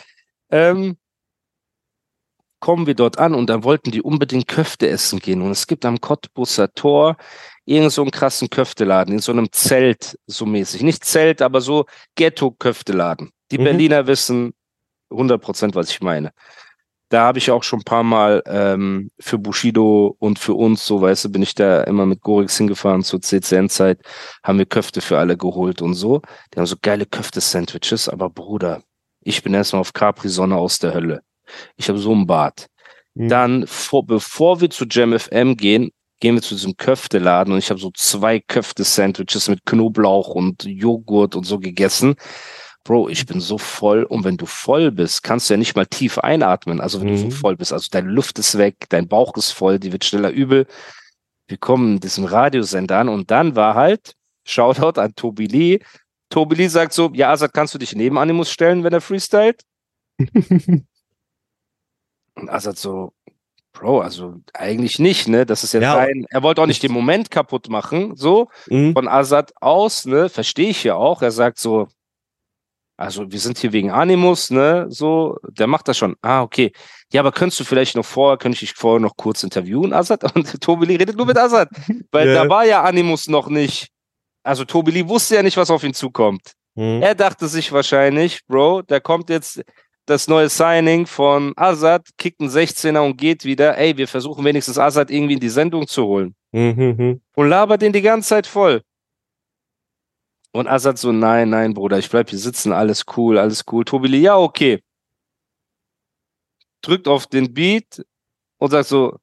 ähm, 0.52 0.98
kommen 2.60 2.88
wir 2.88 2.96
dort 2.96 3.20
an 3.20 3.34
und 3.36 3.50
dann 3.50 3.64
wollten 3.64 3.92
die 3.92 4.02
unbedingt 4.02 4.48
Köfte 4.48 4.88
essen 4.90 5.20
gehen. 5.20 5.42
Und 5.42 5.52
es 5.52 5.66
gibt 5.66 5.86
am 5.86 6.00
Cottbusser 6.00 6.74
Tor 6.74 7.18
irgend 7.66 7.92
so 7.92 8.02
einen 8.02 8.12
krassen 8.12 8.50
Köfteladen 8.50 9.14
in 9.14 9.20
so 9.20 9.32
einem 9.32 9.52
Zelt, 9.52 10.18
so 10.28 10.46
mäßig. 10.46 10.82
Nicht 10.82 11.04
Zelt, 11.06 11.42
aber 11.42 11.62
so 11.62 11.86
Ghetto-Köfteladen. 12.16 13.32
Die 13.54 13.60
Mhm. 13.60 13.66
Berliner 13.66 14.08
wissen 14.08 14.54
100 15.12 15.40
Prozent, 15.40 15.76
was 15.76 15.92
ich 15.92 16.02
meine. 16.02 16.32
Da 17.10 17.22
habe 17.26 17.38
ich 17.38 17.52
auch 17.52 17.62
schon 17.62 17.82
ein 17.82 17.84
paar 17.84 18.02
Mal 18.02 18.42
ähm, 18.48 19.12
für 19.20 19.38
Bushido 19.38 20.16
und 20.18 20.40
für 20.40 20.56
uns, 20.56 20.84
so 20.84 21.00
weißt 21.00 21.26
du, 21.26 21.30
bin 21.32 21.44
ich 21.44 21.54
da 21.54 21.84
immer 21.84 22.08
mit 22.08 22.22
Gorix 22.22 22.58
hingefahren 22.58 23.04
zur 23.04 23.22
CCN-Zeit, 23.22 24.00
haben 24.44 24.58
wir 24.58 24.66
Köfte 24.66 25.02
für 25.02 25.20
alle 25.20 25.38
geholt 25.38 25.84
und 25.84 25.94
so. 25.94 26.22
Die 26.52 26.58
haben 26.60 26.66
so 26.66 26.78
geile 26.82 27.06
Köfte-Sandwiches, 27.06 28.10
aber 28.10 28.32
Bruder, 28.32 28.82
ich 29.22 29.44
bin 29.44 29.54
erstmal 29.54 29.82
auf 29.82 29.94
Capri-Sonne 29.94 30.56
aus 30.58 30.80
der 30.80 30.96
Hölle. 30.96 31.22
Ich 31.76 31.88
habe 31.88 32.00
so 32.00 32.12
einen 32.12 32.26
Bart. 32.26 32.66
Mhm. 33.14 33.30
Dann, 33.30 33.68
vor, 33.68 34.04
bevor 34.08 34.62
wir 34.62 34.72
zu 34.72 34.86
Jam 34.90 35.14
FM 35.18 35.56
gehen, 35.56 35.92
gehen 36.20 36.34
wir 36.34 36.42
zu 36.42 36.56
diesem 36.56 36.76
Köfteladen 36.78 37.54
und 37.54 37.60
ich 37.60 37.70
habe 37.70 37.80
so 37.80 37.92
zwei 37.94 38.40
Köfte-Sandwiches 38.40 39.50
mit 39.50 39.64
Knoblauch 39.66 40.30
und 40.30 40.64
Joghurt 40.64 41.36
und 41.36 41.44
so 41.44 41.60
gegessen. 41.60 42.16
Bro, 42.86 43.08
ich 43.10 43.26
bin 43.26 43.40
so 43.40 43.58
voll 43.58 44.04
und 44.04 44.26
wenn 44.26 44.36
du 44.36 44.46
voll 44.46 44.92
bist, 44.92 45.24
kannst 45.24 45.50
du 45.50 45.54
ja 45.54 45.58
nicht 45.58 45.76
mal 45.76 45.86
tief 45.86 46.18
einatmen. 46.20 46.82
Also 46.82 47.00
wenn 47.00 47.08
du 47.08 47.18
so 47.18 47.28
Mhm. 47.28 47.32
voll 47.32 47.56
bist, 47.56 47.72
also 47.72 47.88
deine 47.90 48.10
Luft 48.10 48.38
ist 48.40 48.58
weg, 48.58 48.76
dein 48.90 49.08
Bauch 49.08 49.38
ist 49.38 49.52
voll, 49.52 49.80
die 49.80 49.92
wird 49.94 50.04
schneller 50.04 50.32
übel. 50.32 50.66
Wir 51.48 51.58
kommen 51.58 52.00
diesen 52.02 52.26
Radiosender 52.26 52.98
an 53.00 53.08
und 53.10 53.32
dann 53.32 53.56
war 53.56 53.76
halt, 53.76 54.16
Shoutout 54.46 55.00
an 55.00 55.16
Tobi 55.16 55.48
Lee. 55.48 55.80
Tobi 56.30 56.56
Lee 56.56 56.68
sagt 56.68 56.92
so, 56.92 57.10
ja, 57.14 57.32
Azad, 57.32 57.54
kannst 57.54 57.74
du 57.74 57.78
dich 57.78 57.96
neben 57.96 58.18
Animus 58.18 58.52
stellen, 58.52 58.84
wenn 58.84 58.92
er 58.94 59.00
freestylt? 59.02 59.62
Und 62.36 62.50
Azad 62.50 62.78
so, 62.78 63.14
Bro, 63.74 64.02
also 64.02 64.36
eigentlich 64.54 65.00
nicht, 65.00 65.28
ne? 65.28 65.46
Das 65.46 65.64
ist 65.64 65.74
jetzt 65.74 65.84
Ja, 65.84 65.94
sein, 65.94 66.26
er 66.30 66.44
wollte 66.44 66.62
auch 66.62 66.66
nicht 66.68 66.84
den 66.84 66.92
Moment 66.92 67.32
kaputt 67.32 67.70
machen, 67.70 68.16
so 68.16 68.50
Mhm. 68.68 68.94
von 68.94 69.08
Azad 69.08 69.52
aus, 69.62 70.06
ne, 70.06 70.30
verstehe 70.30 70.70
ich 70.70 70.84
ja 70.84 70.96
auch. 70.96 71.22
Er 71.22 71.32
sagt 71.32 71.58
so, 71.60 71.88
also 72.98 73.32
wir 73.32 73.40
sind 73.40 73.58
hier 73.58 73.74
wegen 73.74 73.92
Animus, 73.92 74.52
ne, 74.52 74.86
so, 74.90 75.38
der 75.50 75.68
macht 75.68 75.88
das 75.88 75.98
schon. 75.98 76.16
Ah, 76.22 76.42
okay. 76.42 76.72
Ja, 77.12 77.22
aber 77.22 77.32
könntest 77.32 77.60
du 77.60 77.64
vielleicht 77.64 77.96
noch 77.96 78.06
vorher, 78.06 78.38
könnte 78.38 78.56
ich 78.56 78.60
dich 78.72 78.74
vorher 78.74 79.00
noch 79.00 79.16
kurz 79.18 79.44
interviewen, 79.44 79.94
Azad? 79.94 80.24
Und 80.36 80.62
Tobi 80.62 80.86
Lee 80.86 80.96
redet 80.98 81.18
nur 81.18 81.26
mit 81.26 81.38
Azad, 81.38 81.70
weil 82.12 82.30
Ja. 82.30 82.44
da 82.44 82.50
war 82.50 82.66
ja 82.66 82.84
Animus 82.84 83.28
noch 83.28 83.48
nicht. 83.50 83.90
Also 84.44 84.66
Tobi 84.66 84.92
Lee 84.92 85.08
wusste 85.08 85.36
ja 85.36 85.44
nicht, 85.44 85.58
was 85.58 85.72
auf 85.72 85.84
ihn 85.84 85.94
zukommt. 85.94 86.54
Mhm. 86.76 87.02
Er 87.02 87.16
dachte 87.16 87.48
sich 87.48 87.72
wahrscheinlich, 87.72 88.42
Bro, 88.48 88.84
da 88.84 89.00
kommt 89.00 89.30
jetzt 89.30 89.62
das 90.06 90.28
neue 90.28 90.50
Signing 90.50 91.06
von 91.06 91.54
Azad, 91.56 92.10
kickt 92.18 92.42
einen 92.42 92.50
16er 92.50 93.00
und 93.00 93.18
geht 93.18 93.46
wieder. 93.46 93.78
Ey, 93.78 93.96
wir 93.96 94.08
versuchen 94.08 94.44
wenigstens 94.44 94.78
Azad 94.78 95.10
irgendwie 95.10 95.36
in 95.36 95.40
die 95.40 95.50
Sendung 95.50 95.88
zu 95.88 96.06
holen. 96.06 96.36
Mhm. 96.52 96.96
mhm. 96.98 97.22
Und 97.36 97.50
labert 97.50 97.82
den 97.82 97.94
die 97.94 98.02
ganze 98.02 98.30
Zeit 98.30 98.48
voll. 98.48 98.82
Und 100.56 100.68
Azad 100.68 101.00
so, 101.00 101.12
nein, 101.12 101.50
nein, 101.50 101.74
Bruder, 101.74 101.98
ich 101.98 102.10
bleib 102.10 102.30
hier 102.30 102.38
sitzen, 102.38 102.72
alles 102.72 103.06
cool, 103.18 103.40
alles 103.40 103.64
cool. 103.72 103.84
Tobi 103.84 104.08
Lee, 104.08 104.20
ja, 104.20 104.38
okay. 104.38 104.84
Drückt 106.82 107.08
auf 107.08 107.26
den 107.26 107.52
Beat 107.54 108.06
und 108.60 108.70
sagt 108.70 108.88
so, 108.88 109.18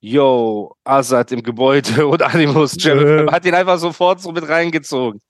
yo, 0.00 0.76
Azad 0.84 1.32
im 1.32 1.42
Gebäude 1.42 2.06
und 2.06 2.22
Animus. 2.22 2.76
Äh. 2.84 3.26
Hat 3.26 3.44
ihn 3.44 3.54
einfach 3.54 3.78
sofort 3.78 4.20
so 4.20 4.30
mit 4.30 4.48
reingezogen. 4.48 5.20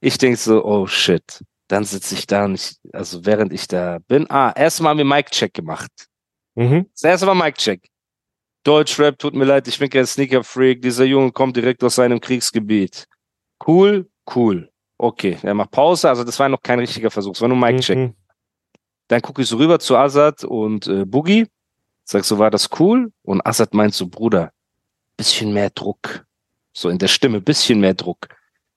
Ich 0.00 0.18
denk 0.18 0.36
so, 0.36 0.64
oh 0.64 0.86
shit. 0.86 1.44
Dann 1.68 1.84
sitze 1.84 2.16
ich 2.16 2.26
da 2.26 2.46
und 2.46 2.54
ich, 2.56 2.74
also 2.92 3.24
während 3.24 3.52
ich 3.52 3.68
da 3.68 3.98
bin, 4.08 4.28
ah, 4.28 4.52
erstmal 4.56 4.90
haben 4.90 4.98
wir 4.98 5.04
Mic-Check 5.04 5.54
gemacht. 5.54 6.08
Mhm. 6.56 6.86
Das 6.94 7.04
erste 7.04 7.26
Mal 7.26 7.36
Mic-Check. 7.36 7.86
Deutschrap, 8.64 9.18
tut 9.20 9.34
mir 9.34 9.44
leid, 9.44 9.68
ich 9.68 9.78
bin 9.78 9.88
kein 9.88 10.04
Sneaker-Freak. 10.04 10.82
Dieser 10.82 11.04
Junge 11.04 11.30
kommt 11.30 11.56
direkt 11.56 11.84
aus 11.84 11.94
seinem 11.94 12.20
Kriegsgebiet. 12.20 13.06
Cool, 13.64 14.10
cool. 14.34 14.69
Okay, 15.02 15.38
er 15.42 15.54
macht 15.54 15.70
Pause. 15.70 16.10
Also 16.10 16.24
das 16.24 16.38
war 16.38 16.50
noch 16.50 16.60
kein 16.62 16.78
richtiger 16.78 17.10
Versuch, 17.10 17.32
es 17.34 17.40
war 17.40 17.48
nur 17.48 17.56
Mic-Check. 17.56 17.96
Mhm. 17.96 18.14
Dann 19.08 19.22
gucke 19.22 19.40
ich 19.40 19.48
so 19.48 19.56
rüber 19.56 19.78
zu 19.78 19.96
Azad 19.96 20.44
und 20.44 20.86
äh, 20.86 21.06
Boogie. 21.06 21.46
Sag 22.04 22.24
so, 22.24 22.38
war 22.38 22.50
das 22.50 22.68
cool? 22.78 23.10
Und 23.22 23.44
Azad 23.46 23.72
meint 23.72 23.94
so, 23.94 24.08
Bruder, 24.08 24.52
bisschen 25.16 25.54
mehr 25.54 25.70
Druck. 25.70 26.26
So 26.76 26.90
in 26.90 26.98
der 26.98 27.08
Stimme, 27.08 27.40
bisschen 27.40 27.80
mehr 27.80 27.94
Druck. 27.94 28.28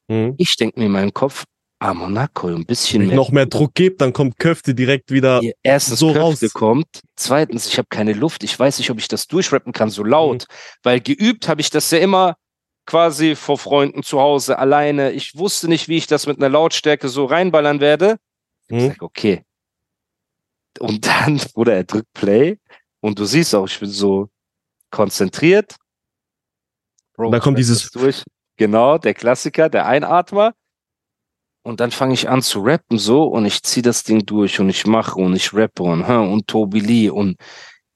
Mhm. 0.07 0.35
Ich 0.37 0.55
denke 0.55 0.79
mir 0.79 0.85
in 0.85 0.93
meinem 0.93 1.13
Kopf, 1.13 1.43
ah, 1.79 1.93
Monaco, 1.93 2.47
ein 2.47 2.65
bisschen 2.65 3.01
Wenn 3.01 3.07
mehr 3.09 3.17
noch 3.17 3.31
mehr 3.31 3.45
Druck 3.45 3.75
gibt, 3.75 3.99
dann 3.99 4.13
kommt 4.13 4.39
Köfte 4.39 4.73
direkt 4.73 5.11
wieder. 5.11 5.41
Ihr 5.41 5.53
erstens 5.61 5.99
so 5.99 6.13
Köfte 6.13 6.45
raus. 6.45 6.53
kommt, 6.53 7.01
zweitens, 7.17 7.67
ich 7.67 7.77
habe 7.77 7.87
keine 7.89 8.13
Luft, 8.13 8.45
ich 8.45 8.57
weiß 8.57 8.77
nicht, 8.77 8.89
ob 8.89 8.97
ich 8.97 9.09
das 9.09 9.27
durchrappen 9.27 9.73
kann, 9.73 9.89
so 9.89 10.03
laut, 10.05 10.43
Mhm. 10.49 10.53
weil 10.83 11.01
geübt 11.01 11.49
habe 11.49 11.59
ich 11.59 11.69
das 11.69 11.91
ja 11.91 11.97
immer 11.97 12.37
quasi 12.85 13.35
vor 13.35 13.57
Freunden 13.57 14.03
zu 14.03 14.19
Hause, 14.19 14.57
alleine. 14.59 15.11
Ich 15.11 15.37
wusste 15.37 15.67
nicht, 15.67 15.87
wie 15.87 15.97
ich 15.97 16.07
das 16.07 16.27
mit 16.27 16.37
einer 16.37 16.49
Lautstärke 16.49 17.07
so 17.09 17.25
reinballern 17.25 17.79
werde. 17.79 18.17
Ich 18.67 18.75
Mhm. 18.75 18.87
sag, 18.89 19.01
okay. 19.01 19.43
Und 20.79 21.05
dann, 21.05 21.39
oder 21.55 21.75
er 21.75 21.83
drückt 21.83 22.11
Play 22.13 22.57
und 22.99 23.19
du 23.19 23.25
siehst 23.25 23.53
auch, 23.55 23.65
ich 23.67 23.79
bin 23.79 23.89
so 23.89 24.29
konzentriert. 24.91 25.75
Bro, 27.15 27.31
dann 27.31 27.41
kommt 27.41 27.57
dieses- 27.57 27.89
durch. 27.91 28.23
Genau, 28.57 28.97
der 28.97 29.13
Klassiker, 29.13 29.69
der 29.69 29.85
Einatmer. 29.87 30.53
Und 31.65 31.79
dann 31.79 31.91
fange 31.91 32.13
ich 32.13 32.27
an 32.29 32.41
zu 32.41 32.59
rappen 32.61 32.99
so 32.99 33.23
und 33.23 33.45
ich 33.45 33.63
ziehe 33.63 33.81
das 33.81 34.03
Ding 34.03 34.25
durch 34.25 34.59
und 34.59 34.69
ich 34.69 34.85
mache 34.85 35.15
und 35.19 35.33
ich 35.35 35.53
rappe 35.53 35.81
und, 35.83 36.05
hm, 36.07 36.31
und 36.31 36.47
Tobi 36.47 36.81
Lee 36.81 37.09
und 37.09 37.37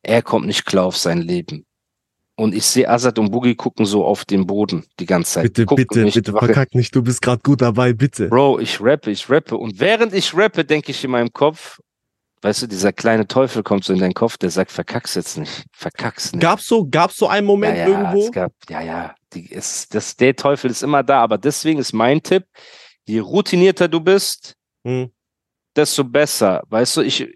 er 0.03 0.21
kommt 0.23 0.47
nicht 0.47 0.65
klar 0.65 0.85
auf 0.85 0.95
sein 0.97 1.21
Leben. 1.21 1.65
Und 2.39 2.53
ich 2.53 2.65
sehe 2.65 2.87
Azad 2.87 3.17
und 3.17 3.31
Boogie 3.31 3.55
gucken 3.55 3.85
so 3.87 4.05
auf 4.05 4.23
den 4.23 4.45
Boden 4.45 4.85
die 4.99 5.07
ganze 5.07 5.33
Zeit. 5.33 5.43
Bitte, 5.45 5.65
Gucken 5.65 5.87
bitte, 5.87 6.05
bitte, 6.11 6.33
wache- 6.33 6.45
verkack 6.45 6.75
nicht, 6.75 6.95
du 6.95 7.01
bist 7.01 7.21
gerade 7.21 7.41
gut 7.41 7.61
dabei, 7.61 7.93
bitte. 7.93 8.27
Bro, 8.29 8.59
ich 8.59 8.79
rappe, 8.79 9.09
ich 9.09 9.27
rappe. 9.27 9.57
Und 9.57 9.79
während 9.79 10.13
ich 10.13 10.35
rappe, 10.35 10.63
denke 10.63 10.91
ich 10.91 11.03
in 11.03 11.09
meinem 11.09 11.33
Kopf, 11.33 11.79
weißt 12.43 12.61
du, 12.61 12.67
dieser 12.67 12.93
kleine 12.93 13.27
Teufel 13.27 13.63
kommt 13.63 13.83
so 13.85 13.91
in 13.91 13.97
deinen 13.99 14.13
Kopf, 14.13 14.37
der 14.37 14.51
sagt, 14.51 14.71
verkack's 14.71 15.15
jetzt 15.15 15.37
nicht. 15.39 15.65
Verkack's 15.73 16.31
nicht. 16.31 16.41
Gab's 16.43 16.67
so, 16.67 16.87
gab's 16.87 17.17
so 17.17 17.27
einen 17.27 17.47
Moment 17.47 17.75
ja, 17.75 17.87
ja, 17.89 17.97
irgendwo? 17.97 18.25
Es 18.27 18.31
gab, 18.31 18.51
ja, 18.69 18.81
ja. 18.81 19.15
Die 19.33 19.47
ist, 19.51 19.95
das, 19.95 20.15
der 20.15 20.35
Teufel 20.35 20.69
ist 20.69 20.83
immer 20.83 21.01
da. 21.01 21.21
Aber 21.21 21.39
deswegen 21.39 21.79
ist 21.79 21.91
mein 21.93 22.21
Tipp, 22.21 22.45
je 23.07 23.19
routinierter 23.19 23.87
du 23.87 23.99
bist, 23.99 24.53
Mhm. 24.83 25.09
desto 25.75 26.03
besser. 26.03 26.61
Weißt 26.69 26.95
du, 26.97 27.01
ich, 27.01 27.27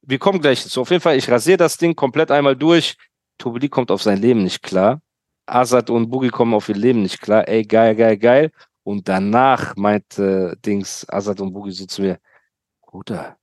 wir 0.00 0.18
kommen 0.18 0.40
gleich 0.40 0.62
dazu. 0.62 0.80
Auf 0.80 0.90
jeden 0.90 1.02
Fall, 1.02 1.18
ich 1.18 1.30
rasiere 1.30 1.58
das 1.58 1.76
Ding 1.76 1.94
komplett 1.94 2.30
einmal 2.30 2.56
durch. 2.56 2.96
Tobili 3.38 3.68
kommt 3.68 3.90
auf 3.90 4.02
sein 4.02 4.20
Leben 4.20 4.42
nicht 4.44 4.62
klar. 4.62 5.00
Azad 5.46 5.88
und 5.90 6.10
Boogie 6.10 6.28
kommen 6.28 6.54
auf 6.54 6.68
ihr 6.68 6.74
Leben 6.76 7.02
nicht 7.02 7.20
klar. 7.20 7.48
Ey, 7.48 7.62
geil, 7.64 7.94
geil, 7.96 8.18
geil. 8.18 8.50
Und 8.82 9.08
danach 9.08 9.76
meinte 9.76 10.56
Dings 10.64 11.06
Azad 11.08 11.40
und 11.40 11.52
Boogie 11.52 11.70
so 11.72 11.86
zu 11.86 12.02
mir, 12.02 12.18
Bruder, 12.82 13.36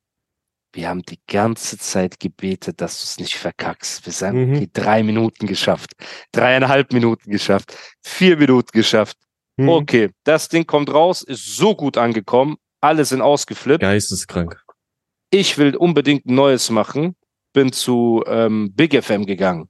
wir 0.73 0.89
haben 0.89 1.03
die 1.03 1.19
ganze 1.27 1.77
Zeit 1.77 2.19
gebetet, 2.19 2.81
dass 2.81 2.99
du 2.99 3.03
es 3.05 3.19
nicht 3.19 3.35
verkackst. 3.35 4.05
Wir 4.05 4.11
sagen, 4.13 4.51
Mhm. 4.51 4.69
drei 4.73 5.03
Minuten 5.03 5.47
geschafft, 5.47 5.93
dreieinhalb 6.31 6.91
Minuten 6.91 7.31
geschafft, 7.31 7.75
vier 8.03 8.37
Minuten 8.37 8.71
geschafft. 8.73 9.17
Mhm. 9.57 9.69
Okay, 9.69 10.09
das 10.25 10.49
Ding 10.49 10.65
kommt 10.67 10.93
raus, 10.93 11.21
ist 11.21 11.55
so 11.55 11.75
gut 11.75 11.97
angekommen. 11.97 12.57
Alle 12.81 13.05
sind 13.05 13.21
ausgeflippt. 13.21 13.81
Geisteskrank. 13.81 14.61
Ich 15.31 15.57
will 15.57 15.75
unbedingt 15.75 16.25
neues 16.25 16.69
machen. 16.69 17.15
Bin 17.53 17.71
zu 17.71 18.23
ähm, 18.27 18.73
Big 18.73 19.01
FM 19.01 19.25
gegangen. 19.25 19.69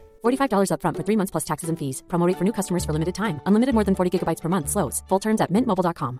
$45 0.21 0.69
upfront 0.71 0.97
for 0.97 1.03
three 1.03 1.17
months 1.17 1.31
plus 1.31 1.45
taxes 1.45 1.69
and 1.69 1.77
fees. 1.77 2.03
Promo 2.07 2.27
rate 2.27 2.37
for 2.37 2.43
new 2.43 2.53
customers 2.53 2.83
for 2.83 2.93
limited 2.93 3.15
time. 3.15 3.39
Unlimited 3.45 3.73
more 3.73 3.85
than 3.85 3.95
40 3.95 4.11
gigabytes 4.11 4.41
per 4.41 4.49
month. 4.49 4.69
Slows. 4.69 5.01
Full 5.07 5.19
terms 5.19 5.41
at 5.41 5.49
mintmobile.com. 5.49 6.19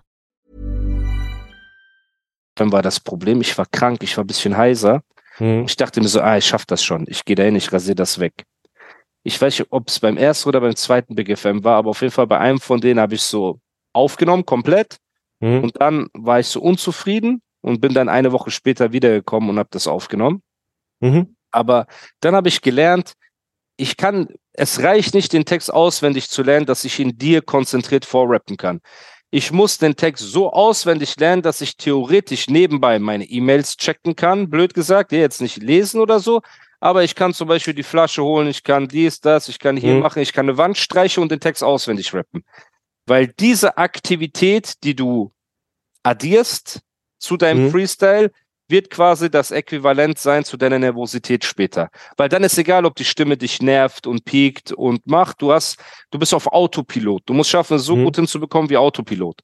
war 2.70 2.82
das 2.82 3.00
Problem. 3.00 3.40
Ich 3.40 3.56
war 3.58 3.66
krank, 3.66 4.02
ich 4.02 4.16
war 4.16 4.24
ein 4.24 4.26
bisschen 4.26 4.56
heiser. 4.56 5.02
Mhm. 5.38 5.64
Ich 5.66 5.76
dachte 5.76 6.00
mir 6.00 6.08
so, 6.08 6.20
ah, 6.20 6.36
ich 6.36 6.46
schaff 6.46 6.66
das 6.66 6.82
schon. 6.84 7.04
Ich 7.08 7.24
gehe 7.24 7.36
da 7.36 7.42
hin, 7.42 7.56
ich 7.56 7.72
rasiere 7.72 7.96
das 7.96 8.18
weg. 8.18 8.44
Ich 9.24 9.40
weiß 9.40 9.58
nicht, 9.58 9.68
ob 9.70 9.88
es 9.88 10.00
beim 10.00 10.16
ersten 10.16 10.48
oder 10.48 10.60
beim 10.60 10.76
zweiten 10.76 11.14
Big 11.14 11.36
FM 11.36 11.64
war, 11.64 11.76
aber 11.76 11.90
auf 11.90 12.00
jeden 12.00 12.12
Fall 12.12 12.26
bei 12.26 12.38
einem 12.38 12.60
von 12.60 12.80
denen 12.80 13.00
habe 13.00 13.14
ich 13.14 13.22
so 13.22 13.60
aufgenommen, 13.92 14.44
komplett. 14.44 14.98
Mhm. 15.40 15.64
Und 15.64 15.80
dann 15.80 16.08
war 16.12 16.40
ich 16.40 16.48
so 16.48 16.60
unzufrieden 16.60 17.40
und 17.60 17.80
bin 17.80 17.94
dann 17.94 18.08
eine 18.08 18.32
Woche 18.32 18.50
später 18.50 18.92
wiedergekommen 18.92 19.50
und 19.50 19.58
habe 19.58 19.68
das 19.70 19.86
aufgenommen. 19.86 20.42
Mhm. 21.00 21.36
Aber 21.50 21.86
dann 22.20 22.34
habe 22.34 22.48
ich 22.48 22.62
gelernt, 22.62 23.12
ich 23.76 23.96
kann, 23.96 24.28
es 24.52 24.82
reicht 24.82 25.14
nicht, 25.14 25.32
den 25.32 25.44
Text 25.44 25.72
auswendig 25.72 26.28
zu 26.28 26.42
lernen, 26.42 26.66
dass 26.66 26.84
ich 26.84 26.98
ihn 26.98 27.16
dir 27.18 27.42
konzentriert 27.42 28.04
vorrappen 28.04 28.56
kann. 28.56 28.80
Ich 29.30 29.50
muss 29.50 29.78
den 29.78 29.96
Text 29.96 30.24
so 30.24 30.52
auswendig 30.52 31.16
lernen, 31.18 31.40
dass 31.42 31.62
ich 31.62 31.76
theoretisch 31.76 32.48
nebenbei 32.48 32.98
meine 32.98 33.24
E-Mails 33.24 33.76
checken 33.78 34.14
kann, 34.14 34.50
blöd 34.50 34.74
gesagt, 34.74 35.10
ja, 35.12 35.18
jetzt 35.18 35.40
nicht 35.40 35.56
lesen 35.56 36.00
oder 36.00 36.20
so, 36.20 36.42
aber 36.80 37.02
ich 37.02 37.14
kann 37.14 37.32
zum 37.32 37.48
Beispiel 37.48 37.72
die 37.74 37.82
Flasche 37.82 38.22
holen, 38.22 38.48
ich 38.48 38.62
kann 38.62 38.88
dies, 38.88 39.20
das, 39.20 39.48
ich 39.48 39.58
kann 39.58 39.76
hier 39.76 39.94
Mhm. 39.94 40.00
machen, 40.00 40.20
ich 40.20 40.32
kann 40.34 40.46
eine 40.48 40.58
Wand 40.58 40.76
streichen 40.76 41.22
und 41.22 41.32
den 41.32 41.40
Text 41.40 41.62
auswendig 41.64 42.12
rappen. 42.12 42.44
Weil 43.06 43.28
diese 43.28 43.78
Aktivität, 43.78 44.74
die 44.84 44.94
du 44.94 45.32
addierst 46.02 46.80
zu 47.18 47.36
deinem 47.36 47.66
Mhm. 47.66 47.70
Freestyle, 47.70 48.30
wird 48.68 48.90
quasi 48.90 49.30
das 49.30 49.50
Äquivalent 49.50 50.18
sein 50.18 50.44
zu 50.44 50.56
deiner 50.56 50.78
Nervosität 50.78 51.44
später. 51.44 51.90
Weil 52.16 52.28
dann 52.28 52.42
ist 52.44 52.56
egal, 52.58 52.84
ob 52.86 52.94
die 52.96 53.04
Stimme 53.04 53.36
dich 53.36 53.60
nervt 53.60 54.06
und 54.06 54.24
piekt 54.24 54.72
und 54.72 55.06
macht. 55.06 55.42
Du 55.42 55.52
hast, 55.52 55.78
du 56.10 56.18
bist 56.18 56.32
auf 56.32 56.46
Autopilot. 56.46 57.22
Du 57.26 57.34
musst 57.34 57.50
schaffen, 57.50 57.76
es 57.76 57.84
so 57.84 57.96
Mhm. 57.96 58.04
gut 58.04 58.16
hinzubekommen 58.16 58.70
wie 58.70 58.76
Autopilot. 58.76 59.40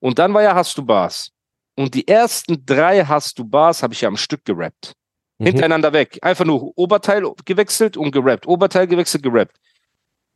Und 0.00 0.18
dann 0.18 0.32
war 0.34 0.42
ja 0.42 0.54
Hast 0.54 0.78
du 0.78 0.84
Bars. 0.84 1.30
Und 1.76 1.94
die 1.94 2.06
ersten 2.06 2.64
drei 2.64 3.04
Hast 3.04 3.38
du 3.38 3.44
Bars 3.44 3.82
habe 3.82 3.94
ich 3.94 4.02
ja 4.02 4.08
am 4.08 4.16
Stück 4.16 4.44
gerappt. 4.44 4.92
Mhm. 5.38 5.46
Hintereinander 5.46 5.92
weg. 5.92 6.18
Einfach 6.22 6.44
nur 6.44 6.72
Oberteil 6.76 7.24
gewechselt 7.44 7.96
und 7.96 8.12
gerappt. 8.12 8.46
Oberteil 8.46 8.86
gewechselt, 8.86 9.22
gerappt. 9.22 9.56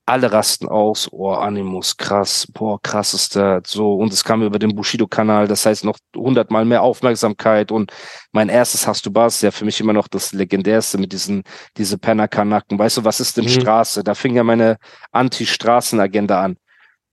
Alle 0.07 0.31
rasten 0.31 0.69
aus. 0.69 1.09
Oh, 1.11 1.31
Animus, 1.31 1.97
krass. 1.97 2.47
Boah, 2.53 2.79
krass 2.83 3.15
ist 3.15 3.37
das. 3.37 3.71
So. 3.71 3.95
Und 3.95 4.13
es 4.13 4.23
kam 4.23 4.43
über 4.43 4.59
den 4.59 4.75
Bushido-Kanal. 4.75 5.49
Das 5.49 5.65
heißt 5.65 5.85
noch 5.85 5.97
hundertmal 6.15 6.67
mehr 6.67 6.83
Aufmerksamkeit. 6.83 7.73
Und 7.73 7.91
mein 8.31 8.51
erstes 8.51 8.87
Hast 8.87 9.07
du 9.07 9.11
Bars 9.11 9.37
ist 9.37 9.43
ja 9.43 9.51
für 9.51 9.65
mich 9.65 9.81
immer 9.81 9.95
noch 9.95 10.07
das 10.09 10.33
legendärste 10.33 10.99
mit 10.99 11.13
diesen, 11.13 11.43
diese 11.79 11.97
Pennerkanacken. 11.97 12.79
Weißt 12.79 12.99
du, 12.99 13.05
was 13.05 13.19
ist 13.21 13.39
denn 13.39 13.45
Mhm. 13.45 13.49
Straße? 13.61 14.05
Da 14.05 14.15
fing 14.15 14.35
ja 14.37 14.45
meine 14.45 14.77
Anti-Straßen-Agenda 15.13 16.43
an. 16.43 16.57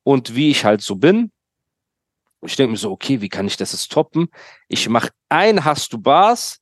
Und 0.04 0.36
wie 0.36 0.52
ich 0.52 0.66
halt 0.66 0.82
so 0.82 0.96
bin, 0.96 1.32
ich 2.44 2.56
denke 2.56 2.72
mir 2.72 2.78
so, 2.78 2.92
okay, 2.92 3.22
wie 3.22 3.30
kann 3.30 3.48
ich 3.48 3.56
das 3.56 3.72
jetzt 3.72 3.92
toppen? 3.92 4.28
Ich 4.68 4.90
mache 4.90 5.10
ein 5.30 5.64
Hast 5.64 5.94
du 5.94 5.98
Bars, 5.98 6.58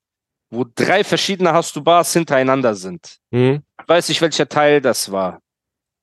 wo 0.51 0.65
drei 0.75 1.03
verschiedene 1.03 1.53
Hast 1.53 1.75
du 1.75 1.81
Bars 1.81 2.13
hintereinander 2.13 2.75
sind. 2.75 3.17
Mhm. 3.31 3.63
Ich 3.81 3.87
weiß 3.87 4.09
nicht, 4.09 4.21
welcher 4.21 4.47
Teil 4.47 4.81
das 4.81 5.11
war. 5.11 5.39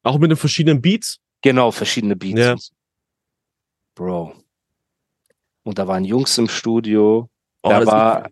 Auch 0.07 0.19
mit 0.19 0.31
den 0.31 0.37
verschiedenen 0.37 0.81
Beats? 0.81 1.19
Genau, 1.43 1.71
verschiedene 1.73 2.17
Beats. 2.17 2.39
Ja. 2.39 2.55
Bro. 3.95 4.35
Und 5.65 5.79
da 5.79 5.89
waren 5.89 6.05
Jungs 6.05 6.39
im 6.39 6.49
Studio 6.49 7.29
Oh, 7.63 7.69
da 7.71 7.85
war, 7.87 8.29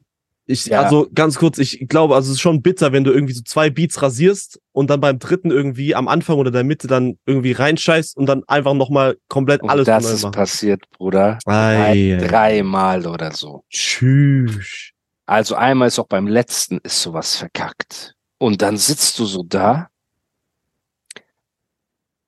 Ich, 0.46 0.66
Ja. 0.66 0.82
also 0.82 1.08
ganz 1.14 1.36
kurz, 1.36 1.58
ich 1.58 1.88
glaube, 1.88 2.14
also 2.14 2.28
es 2.30 2.36
ist 2.36 2.40
schon 2.42 2.60
bitter, 2.62 2.92
wenn 2.92 3.02
du 3.02 3.10
irgendwie 3.12 3.32
so 3.32 3.42
zwei 3.42 3.70
Beats 3.70 4.02
rasierst 4.02 4.60
und 4.72 4.90
dann 4.90 5.00
beim 5.00 5.18
dritten 5.18 5.50
irgendwie 5.50 5.94
am 5.94 6.06
Anfang 6.06 6.36
oder 6.36 6.50
der 6.50 6.62
Mitte 6.64 6.86
dann 6.86 7.18
irgendwie 7.26 7.52
reinscheißt 7.52 8.16
und 8.16 8.26
dann 8.26 8.44
einfach 8.46 8.74
nochmal 8.74 9.16
komplett 9.28 9.62
und 9.62 9.70
alles 9.70 9.86
das 9.86 10.04
ist 10.04 10.22
machen. 10.22 10.32
passiert, 10.32 10.82
Bruder. 10.90 11.38
Ei. 11.46 12.18
dreimal 12.20 13.06
oder 13.06 13.32
so. 13.32 13.64
Tschüss. 13.70 14.90
Also 15.26 15.54
einmal 15.54 15.88
ist 15.88 15.98
auch 15.98 16.06
beim 16.08 16.26
letzten 16.28 16.78
ist 16.84 17.00
sowas 17.02 17.36
verkackt. 17.36 18.14
Und 18.38 18.60
dann 18.62 18.76
sitzt 18.76 19.18
du 19.18 19.24
so 19.24 19.42
da. 19.42 19.88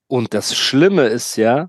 Und 0.08 0.34
das 0.34 0.54
Schlimme 0.56 1.06
ist 1.06 1.36
ja, 1.36 1.68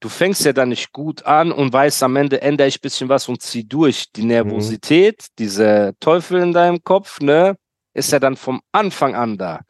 du 0.00 0.08
fängst 0.08 0.44
ja 0.44 0.52
dann 0.52 0.68
nicht 0.68 0.92
gut 0.92 1.24
an 1.24 1.50
und 1.50 1.72
weißt, 1.72 2.02
am 2.02 2.16
Ende 2.16 2.40
ändere 2.42 2.68
ich 2.68 2.76
ein 2.76 2.82
bisschen 2.82 3.08
was 3.08 3.28
und 3.28 3.42
zieh 3.42 3.64
durch. 3.66 4.12
Die 4.12 4.24
Nervosität, 4.24 5.26
dieser 5.38 5.98
Teufel 5.98 6.40
in 6.40 6.52
deinem 6.52 6.82
Kopf, 6.84 7.20
ne, 7.20 7.56
ist 7.94 8.12
ja 8.12 8.18
dann 8.18 8.36
vom 8.36 8.60
Anfang 8.72 9.14
an 9.14 9.38
da. 9.38 9.60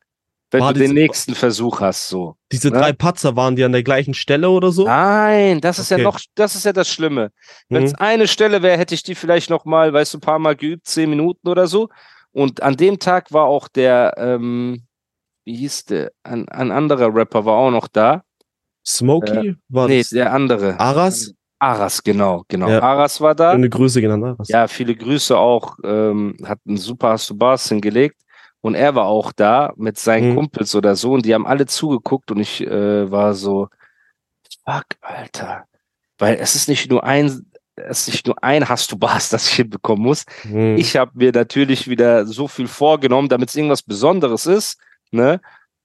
Wenn 0.51 0.61
War 0.61 0.73
du 0.73 0.81
den 0.81 0.91
diese- 0.91 0.95
nächsten 0.95 1.35
Versuch 1.35 1.81
hast, 1.81 2.09
so. 2.09 2.37
Diese 2.53 2.69
Ja. 2.69 2.79
drei 2.79 2.93
Patzer 2.93 3.35
waren 3.35 3.57
die 3.57 3.65
an 3.65 3.73
der 3.73 3.83
gleichen 3.83 4.15
Stelle 4.15 4.49
oder 4.51 4.71
so? 4.71 4.85
Nein, 4.85 5.61
das 5.61 5.79
ist 5.81 5.91
Okay. 5.91 6.03
ja 6.03 6.05
noch, 6.09 6.21
das 6.37 6.55
ist 6.55 6.65
ja 6.65 6.73
das 6.73 6.89
Schlimme. 6.89 7.33
Wenn 7.69 7.83
es 7.85 7.93
Mhm. 7.93 7.99
eine 7.99 8.29
Stelle 8.29 8.63
wäre, 8.63 8.79
hätte 8.79 8.95
ich 8.95 9.03
die 9.03 9.15
vielleicht 9.17 9.51
noch 9.51 9.65
mal, 9.65 9.93
weißt 9.93 10.15
du, 10.15 10.19
ein 10.19 10.21
paar 10.21 10.39
Mal 10.39 10.55
geübt, 10.55 10.87
zehn 10.87 11.11
Minuten 11.11 11.49
oder 11.49 11.67
so. 11.67 11.89
Und 12.33 12.63
an 12.63 12.77
dem 12.77 12.99
Tag 13.01 13.33
war 13.33 13.45
auch 13.47 13.67
der, 13.69 14.15
ähm, 14.17 14.85
wie 15.45 15.57
hieß 15.57 15.85
der, 15.87 16.13
ein, 16.23 16.49
ein 16.49 16.71
anderer 16.71 17.15
Rapper 17.15 17.45
war 17.45 17.55
auch 17.57 17.71
noch 17.71 17.89
da. 17.89 18.23
Smokey? 18.87 19.57
war 19.69 19.89
Nee, 19.89 19.99
das 19.99 20.11
der 20.11 20.33
andere. 20.33 20.79
Aras? 20.79 21.33
Aras, 21.59 22.03
genau, 22.03 22.45
genau. 22.49 22.69
Ja. 22.69 22.83
Aras 22.83 23.21
war 23.21 23.35
da. 23.35 23.53
Eine 23.53 23.71
Grüße 23.71 24.01
genannt, 24.01 24.25
Aras. 24.25 24.49
Ja, 24.49 24.69
viele 24.69 24.95
Grüße 24.95 25.37
auch. 25.37 25.77
Ähm, 25.83 26.37
hat 26.45 26.59
einen 26.67 26.77
super 26.77 27.11
Hast 27.11 27.31
du 27.31 27.37
Bars 27.37 27.69
hingelegt. 27.69 28.17
Und 28.61 28.75
er 28.75 28.95
war 28.95 29.07
auch 29.07 29.33
da 29.33 29.73
mit 29.77 29.99
seinen 29.99 30.31
Mhm. 30.31 30.35
Kumpels 30.37 30.75
oder 30.75 30.97
so. 30.97 31.13
Und 31.13 31.25
die 31.27 31.35
haben 31.35 31.47
alle 31.47 31.67
zugeguckt. 31.67 32.31
Und 32.31 32.41
ich 32.41 32.61
äh, 32.67 33.11
war 33.11 33.35
so, 33.35 33.69
fuck, 34.67 34.85
Alter. 35.01 35.65
Weil 36.19 36.37
es 36.37 36.55
ist 36.55 36.69
nicht 36.69 36.91
nur 36.91 37.05
ein, 37.05 37.47
es 37.77 38.01
ist 38.01 38.09
nicht 38.09 38.27
nur 38.27 38.43
ein 38.43 38.69
Hast 38.69 38.91
du 38.93 38.99
Bars, 38.99 39.29
das 39.31 39.49
ich 39.49 39.57
hinbekommen 39.57 40.03
muss. 40.05 40.25
Mhm. 40.45 40.77
Ich 40.77 40.97
habe 40.97 41.13
mir 41.15 41.33
natürlich 41.33 41.89
wieder 41.89 42.27
so 42.27 42.49
viel 42.49 42.69
vorgenommen, 42.69 43.29
damit 43.29 43.49
es 43.51 43.57
irgendwas 43.57 43.83
Besonderes 43.83 44.47
ist. 44.47 44.79
Ne? 45.11 45.41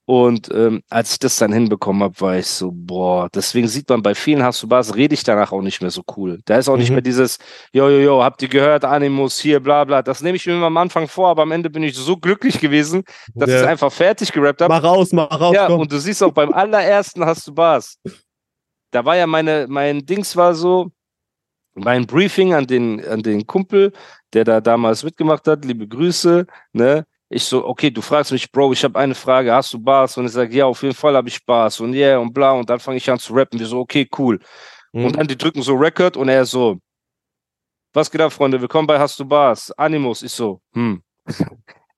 Und 0.05 0.49
ähm, 0.51 0.81
als 0.89 1.11
ich 1.11 1.19
das 1.19 1.37
dann 1.37 1.53
hinbekommen 1.53 2.01
habe, 2.01 2.19
war 2.19 2.35
ich 2.37 2.47
so, 2.47 2.71
boah, 2.73 3.29
deswegen 3.31 3.67
sieht 3.67 3.87
man 3.89 4.01
bei 4.01 4.15
vielen 4.15 4.41
Hast 4.41 4.63
du 4.63 4.67
Bars, 4.67 4.95
rede 4.95 5.13
ich 5.13 5.23
danach 5.23 5.51
auch 5.51 5.61
nicht 5.61 5.81
mehr 5.81 5.91
so 5.91 6.01
cool. 6.17 6.39
Da 6.45 6.57
ist 6.57 6.67
auch 6.67 6.77
nicht 6.77 6.89
Mhm. 6.89 6.95
mehr 6.95 7.01
dieses, 7.03 7.37
jo, 7.73 7.87
jo, 7.89 7.99
jo, 7.99 8.23
habt 8.23 8.41
ihr 8.41 8.47
gehört, 8.47 8.83
Animus 8.85 9.37
hier, 9.39 9.59
bla, 9.59 9.83
bla. 9.83 10.01
Das 10.01 10.21
nehme 10.21 10.35
ich 10.37 10.47
mir 10.47 10.53
immer 10.53 10.65
am 10.65 10.77
Anfang 10.77 11.07
vor, 11.07 11.27
aber 11.29 11.43
am 11.43 11.51
Ende 11.51 11.69
bin 11.69 11.83
ich 11.83 11.95
so 11.95 12.17
glücklich 12.17 12.59
gewesen, 12.59 13.03
dass 13.35 13.49
ich 13.49 13.55
Ja. 13.55 13.61
es 13.61 13.67
einfach 13.67 13.91
fertig 13.91 14.31
gerappt 14.31 14.61
habe. 14.61 14.73
Mach 14.73 14.83
raus, 14.83 15.11
mach 15.11 15.29
raus, 15.39 15.53
Ja, 15.53 15.67
komm. 15.67 15.81
und 15.81 15.91
du 15.91 15.99
siehst 15.99 16.23
auch 16.23 16.33
beim 16.33 16.53
allerersten 16.53 17.23
hast 17.23 17.45
du 17.45 17.53
Bars. 17.53 17.97
Da 18.89 19.05
war 19.05 19.15
ja 19.15 19.27
meine, 19.27 19.67
mein 19.69 20.03
Dings 20.07 20.35
war 20.35 20.55
so, 20.55 20.89
mein 21.75 22.07
Briefing 22.07 22.55
an 22.55 22.65
den, 22.65 23.05
an 23.07 23.21
den 23.21 23.45
Kumpel, 23.45 23.93
der 24.33 24.43
da 24.43 24.59
damals 24.59 25.03
mitgemacht 25.03 25.47
hat, 25.47 25.63
liebe 25.65 25.87
Grüße, 25.87 26.47
ne? 26.73 27.05
Ich 27.31 27.43
so, 27.43 27.65
okay, 27.65 27.91
du 27.91 28.01
fragst 28.01 28.31
mich, 28.31 28.51
Bro, 28.51 28.73
ich 28.73 28.83
habe 28.83 28.97
eine 28.97 29.13
Frage, 29.13 29.53
hast 29.53 29.71
du 29.73 29.79
Bars? 29.79 30.17
Und 30.17 30.25
ich 30.25 30.31
sage, 30.31 30.55
ja, 30.55 30.65
auf 30.65 30.81
jeden 30.81 30.95
Fall 30.95 31.15
habe 31.15 31.29
ich 31.29 31.45
Bars 31.45 31.79
und 31.79 31.93
yeah 31.93 32.17
und 32.17 32.33
bla 32.33 32.53
und 32.53 32.69
dann 32.69 32.79
fange 32.79 32.97
ich 32.97 33.09
an 33.09 33.19
zu 33.19 33.33
rappen. 33.33 33.59
Wir 33.59 33.67
so, 33.67 33.79
okay, 33.79 34.09
cool. 34.17 34.39
Mhm. 34.93 35.05
Und 35.05 35.15
dann 35.15 35.27
die 35.27 35.37
drücken 35.37 35.61
so 35.61 35.75
Record 35.75 36.17
und 36.17 36.27
er 36.27 36.45
so, 36.45 36.79
was 37.93 38.09
geht 38.09 38.21
ab, 38.21 38.33
Freunde? 38.33 38.59
Willkommen 38.59 38.87
bei 38.87 38.99
Hast 38.99 39.19
du 39.19 39.25
Bars? 39.25 39.71
Animus. 39.71 40.23
Ich 40.23 40.31
so, 40.31 40.61
hm. 40.73 41.03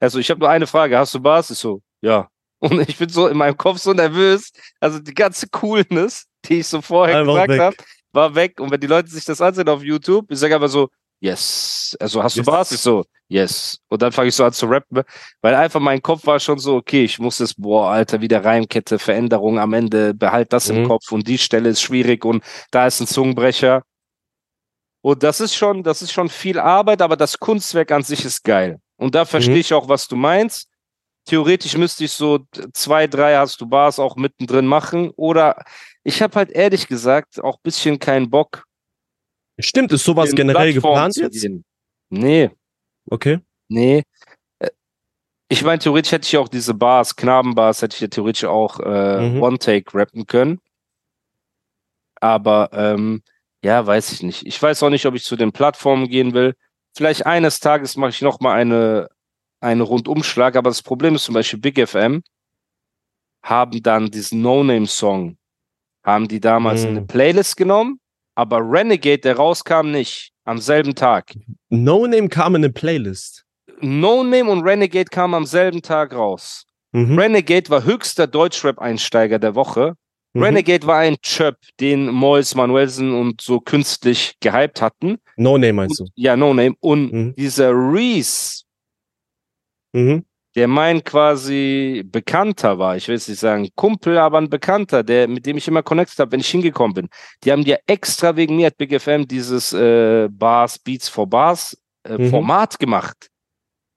Also, 0.01 0.17
ich 0.17 0.31
habe 0.31 0.39
nur 0.39 0.49
eine 0.49 0.65
Frage. 0.65 0.97
Hast 0.97 1.13
du 1.13 1.19
Bars? 1.19 1.51
Ich 1.51 1.59
so, 1.59 1.81
ja. 2.01 2.27
Und 2.59 2.79
ich 2.87 2.97
bin 2.97 3.09
so 3.09 3.27
in 3.27 3.37
meinem 3.37 3.57
Kopf 3.57 3.79
so 3.79 3.91
nervös. 3.91 4.51
Also 4.79 4.99
die 4.99 5.13
ganze 5.13 5.47
Coolness, 5.49 6.25
die 6.45 6.59
ich 6.59 6.67
so 6.67 6.81
vorher 6.81 7.19
Einfach 7.19 7.47
gesagt 7.47 7.59
habe, 7.59 7.75
war 8.11 8.35
weg. 8.35 8.59
Und 8.59 8.71
wenn 8.71 8.79
die 8.79 8.87
Leute 8.87 9.09
sich 9.09 9.25
das 9.25 9.41
ansehen 9.41 9.67
auf 9.67 9.83
YouTube, 9.83 10.29
ich 10.29 10.37
sage 10.37 10.55
aber 10.55 10.67
so, 10.67 10.89
yes. 11.21 11.95
Also 11.99 12.21
hast 12.23 12.35
Yes. 12.35 12.45
du 12.45 12.51
Bars? 12.51 12.71
Ich 12.71 12.79
so, 12.81 13.05
yes. 13.29 13.79
Und 13.89 14.01
dann 14.01 14.11
fange 14.11 14.29
ich 14.29 14.35
so 14.35 14.43
an 14.43 14.51
zu 14.53 14.65
rappen, 14.65 15.03
weil 15.41 15.55
einfach 15.55 15.79
mein 15.79 16.01
Kopf 16.01 16.25
war 16.25 16.39
schon 16.39 16.59
so, 16.59 16.75
okay, 16.75 17.03
ich 17.05 17.19
muss 17.19 17.37
das, 17.37 17.53
boah, 17.53 17.91
Alter, 17.91 18.19
wieder 18.21 18.43
Reimkette, 18.43 18.99
Veränderung 18.99 19.59
am 19.59 19.73
Ende, 19.73 20.13
behalt 20.13 20.51
das 20.51 20.69
im 20.69 20.83
Mhm. 20.83 20.87
Kopf 20.87 21.11
und 21.11 21.27
die 21.27 21.37
Stelle 21.37 21.69
ist 21.69 21.81
schwierig 21.81 22.25
und 22.25 22.43
da 22.71 22.87
ist 22.87 22.99
ein 22.99 23.07
Zungenbrecher. 23.07 23.83
Und 25.03 25.23
das 25.23 25.39
ist 25.41 25.55
schon, 25.55 25.81
das 25.83 26.01
ist 26.01 26.11
schon 26.11 26.29
viel 26.29 26.59
Arbeit, 26.59 27.01
aber 27.01 27.15
das 27.17 27.39
Kunstwerk 27.39 27.91
an 27.91 28.03
sich 28.03 28.23
ist 28.25 28.43
geil. 28.43 28.79
Und 28.97 29.15
da 29.15 29.25
verstehe 29.25 29.55
Mhm. 29.55 29.61
ich 29.61 29.73
auch, 29.73 29.87
was 29.89 30.07
du 30.07 30.15
meinst. 30.15 30.67
Theoretisch 31.25 31.75
müsste 31.77 32.03
ich 32.05 32.11
so 32.11 32.39
zwei, 32.73 33.07
drei 33.07 33.35
hast 33.37 33.61
du 33.61 33.67
Bars 33.67 33.99
auch 33.99 34.15
mittendrin 34.15 34.65
machen. 34.67 35.11
Oder 35.15 35.63
ich 36.03 36.21
habe 36.21 36.35
halt 36.35 36.51
ehrlich 36.51 36.87
gesagt 36.87 37.43
auch 37.43 37.55
ein 37.55 37.61
bisschen 37.63 37.99
keinen 37.99 38.29
Bock. 38.29 38.65
Stimmt, 39.59 39.91
ist 39.91 40.03
sowas 40.03 40.29
in 40.31 40.35
generell 40.35 40.71
Plattformen 40.71 41.11
geplant 41.11 41.33
jetzt? 41.33 41.47
Nee, 42.09 42.49
Okay. 43.09 43.39
nee. 43.67 44.03
Äh, 44.59 44.69
Ich 45.49 45.63
meine, 45.63 45.79
theoretisch 45.79 46.11
hätte 46.11 46.25
ich 46.27 46.37
auch 46.37 46.47
diese 46.47 46.73
Bars, 46.73 47.15
Knabenbars, 47.15 47.81
hätte 47.81 47.95
ich 47.95 48.01
ja 48.01 48.07
theoretisch 48.07 48.45
auch 48.45 48.79
äh, 48.79 49.29
Mhm. 49.29 49.41
One-Take 49.41 49.93
rappen 49.97 50.25
können. 50.25 50.59
Aber 52.19 52.69
ähm, 52.73 53.21
ja, 53.63 53.85
weiß 53.85 54.11
ich 54.13 54.23
nicht. 54.23 54.45
Ich 54.45 54.61
weiß 54.61 54.81
auch 54.83 54.89
nicht, 54.89 55.05
ob 55.05 55.15
ich 55.15 55.23
zu 55.23 55.35
den 55.35 55.51
Plattformen 55.51 56.07
gehen 56.07 56.33
will. 56.33 56.55
Vielleicht 56.95 57.25
eines 57.25 57.59
Tages 57.59 57.95
mache 57.97 58.11
ich 58.11 58.21
noch 58.21 58.39
mal 58.39 58.53
eine, 58.53 59.09
eine 59.59 59.83
Rundumschlag. 59.83 60.55
Aber 60.55 60.69
das 60.69 60.81
Problem 60.83 61.15
ist 61.15 61.25
zum 61.25 61.33
Beispiel 61.35 61.59
Big 61.59 61.77
FM 61.87 62.23
haben 63.43 63.81
dann 63.81 64.11
diesen 64.11 64.41
No-Name-Song, 64.43 65.37
haben 66.03 66.27
die 66.27 66.39
damals 66.39 66.83
in 66.83 66.91
Mhm. 66.91 66.97
eine 66.97 67.05
Playlist 67.07 67.57
genommen, 67.57 67.99
aber 68.41 68.59
Renegade, 68.59 69.19
der 69.19 69.35
rauskam, 69.35 69.91
nicht 69.91 70.31
am 70.45 70.57
selben 70.57 70.95
Tag. 70.95 71.31
No 71.69 72.07
Name 72.07 72.27
kam 72.27 72.55
in 72.55 72.63
eine 72.63 72.73
Playlist. 72.73 73.45
No 73.81 74.23
Name 74.23 74.49
und 74.49 74.63
Renegade 74.63 75.05
kamen 75.11 75.35
am 75.35 75.45
selben 75.45 75.83
Tag 75.83 76.11
raus. 76.13 76.65
Mhm. 76.91 77.19
Renegade 77.19 77.69
war 77.69 77.83
höchster 77.83 78.25
Deutschrap-Einsteiger 78.25 79.37
der 79.37 79.53
Woche. 79.53 79.93
Mhm. 80.33 80.43
Renegade 80.43 80.87
war 80.87 80.97
ein 80.97 81.17
Chöp, 81.21 81.57
den 81.79 82.07
Mois 82.09 82.55
Manuelsen 82.55 83.13
und 83.13 83.41
so 83.41 83.59
künstlich 83.59 84.33
gehypt 84.39 84.81
hatten. 84.81 85.17
No 85.37 85.59
Name 85.59 85.73
meinst 85.73 85.99
du? 85.99 86.03
Und, 86.05 86.11
ja, 86.15 86.35
No 86.35 86.51
Name. 86.55 86.73
Und 86.79 87.13
Mhm. 87.13 87.35
dieser 87.35 87.69
Reese, 87.71 88.63
Mhm. 89.93 90.25
Der 90.55 90.67
mein 90.67 91.03
quasi 91.03 92.03
Bekannter 92.05 92.77
war, 92.77 92.97
ich 92.97 93.07
will 93.07 93.15
jetzt 93.15 93.29
nicht 93.29 93.39
sagen 93.39 93.69
Kumpel, 93.75 94.17
aber 94.17 94.37
ein 94.37 94.49
Bekannter, 94.49 95.03
der, 95.03 95.27
mit 95.27 95.45
dem 95.45 95.57
ich 95.57 95.67
immer 95.67 95.83
connected 95.83 96.19
habe, 96.19 96.33
wenn 96.33 96.41
ich 96.41 96.49
hingekommen 96.49 96.93
bin. 96.93 97.09
Die 97.43 97.51
haben 97.51 97.61
ja 97.63 97.77
extra 97.87 98.35
wegen 98.35 98.55
mir 98.57 98.67
at 98.67 98.77
Big 98.77 98.99
FM 98.99 99.27
dieses 99.27 99.71
äh, 99.73 100.27
Bars, 100.29 100.77
Beats 100.79 101.07
for 101.07 101.27
Bars 101.27 101.77
äh, 102.03 102.17
Mhm. 102.17 102.29
Format 102.29 102.79
gemacht. 102.79 103.27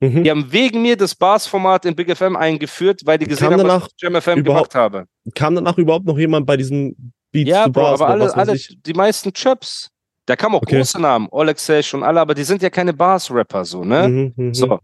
Mhm. 0.01 0.23
Die 0.25 0.31
haben 0.31 0.53
wegen 0.53 0.83
mir 0.83 0.97
das 0.97 1.15
Bars-Format 1.15 1.87
in 1.87 1.97
Big 1.97 2.15
FM 2.15 2.37
eingeführt, 2.37 3.01
weil 3.05 3.19
die 3.19 3.27
gesehen 3.27 3.51
Kam 3.51 3.61
haben, 3.61 3.69
was 3.69 3.87
ich 3.87 4.03
Jam 4.03 4.21
FM 4.21 4.45
gemacht 4.45 4.75
habe. 4.75 5.07
Kam 5.35 5.55
danach 5.55 5.79
überhaupt 5.79 6.05
noch 6.05 6.19
jemand 6.19 6.47
bei 6.47 6.57
diesem 6.57 6.95
Beats 7.33 7.49
Ja, 7.51 7.65
to 7.65 7.73
Bro, 7.73 7.83
Bars 7.83 8.01
aber 8.01 8.15
oder 8.15 8.37
alle, 8.37 8.51
alle, 8.53 8.59
die 8.87 8.93
meisten 8.93 9.33
Chöps. 9.33 9.89
Da 10.27 10.37
kamen 10.37 10.55
auch 10.57 10.63
Okay. 10.63 10.77
große 10.77 11.01
Namen, 11.01 11.29
Oleg 11.31 11.59
Sesh 11.59 11.95
und 11.95 12.03
alle, 12.03 12.21
aber 12.21 12.35
die 12.35 12.45
sind 12.45 12.63
ja 12.63 12.71
keine 12.71 12.93
Bars-Rapper 12.93 13.65
so, 13.65 13.85
ne? 13.85 14.09
Mhm, 14.09 14.33
mhm. 14.37 14.55
So. 14.55 14.79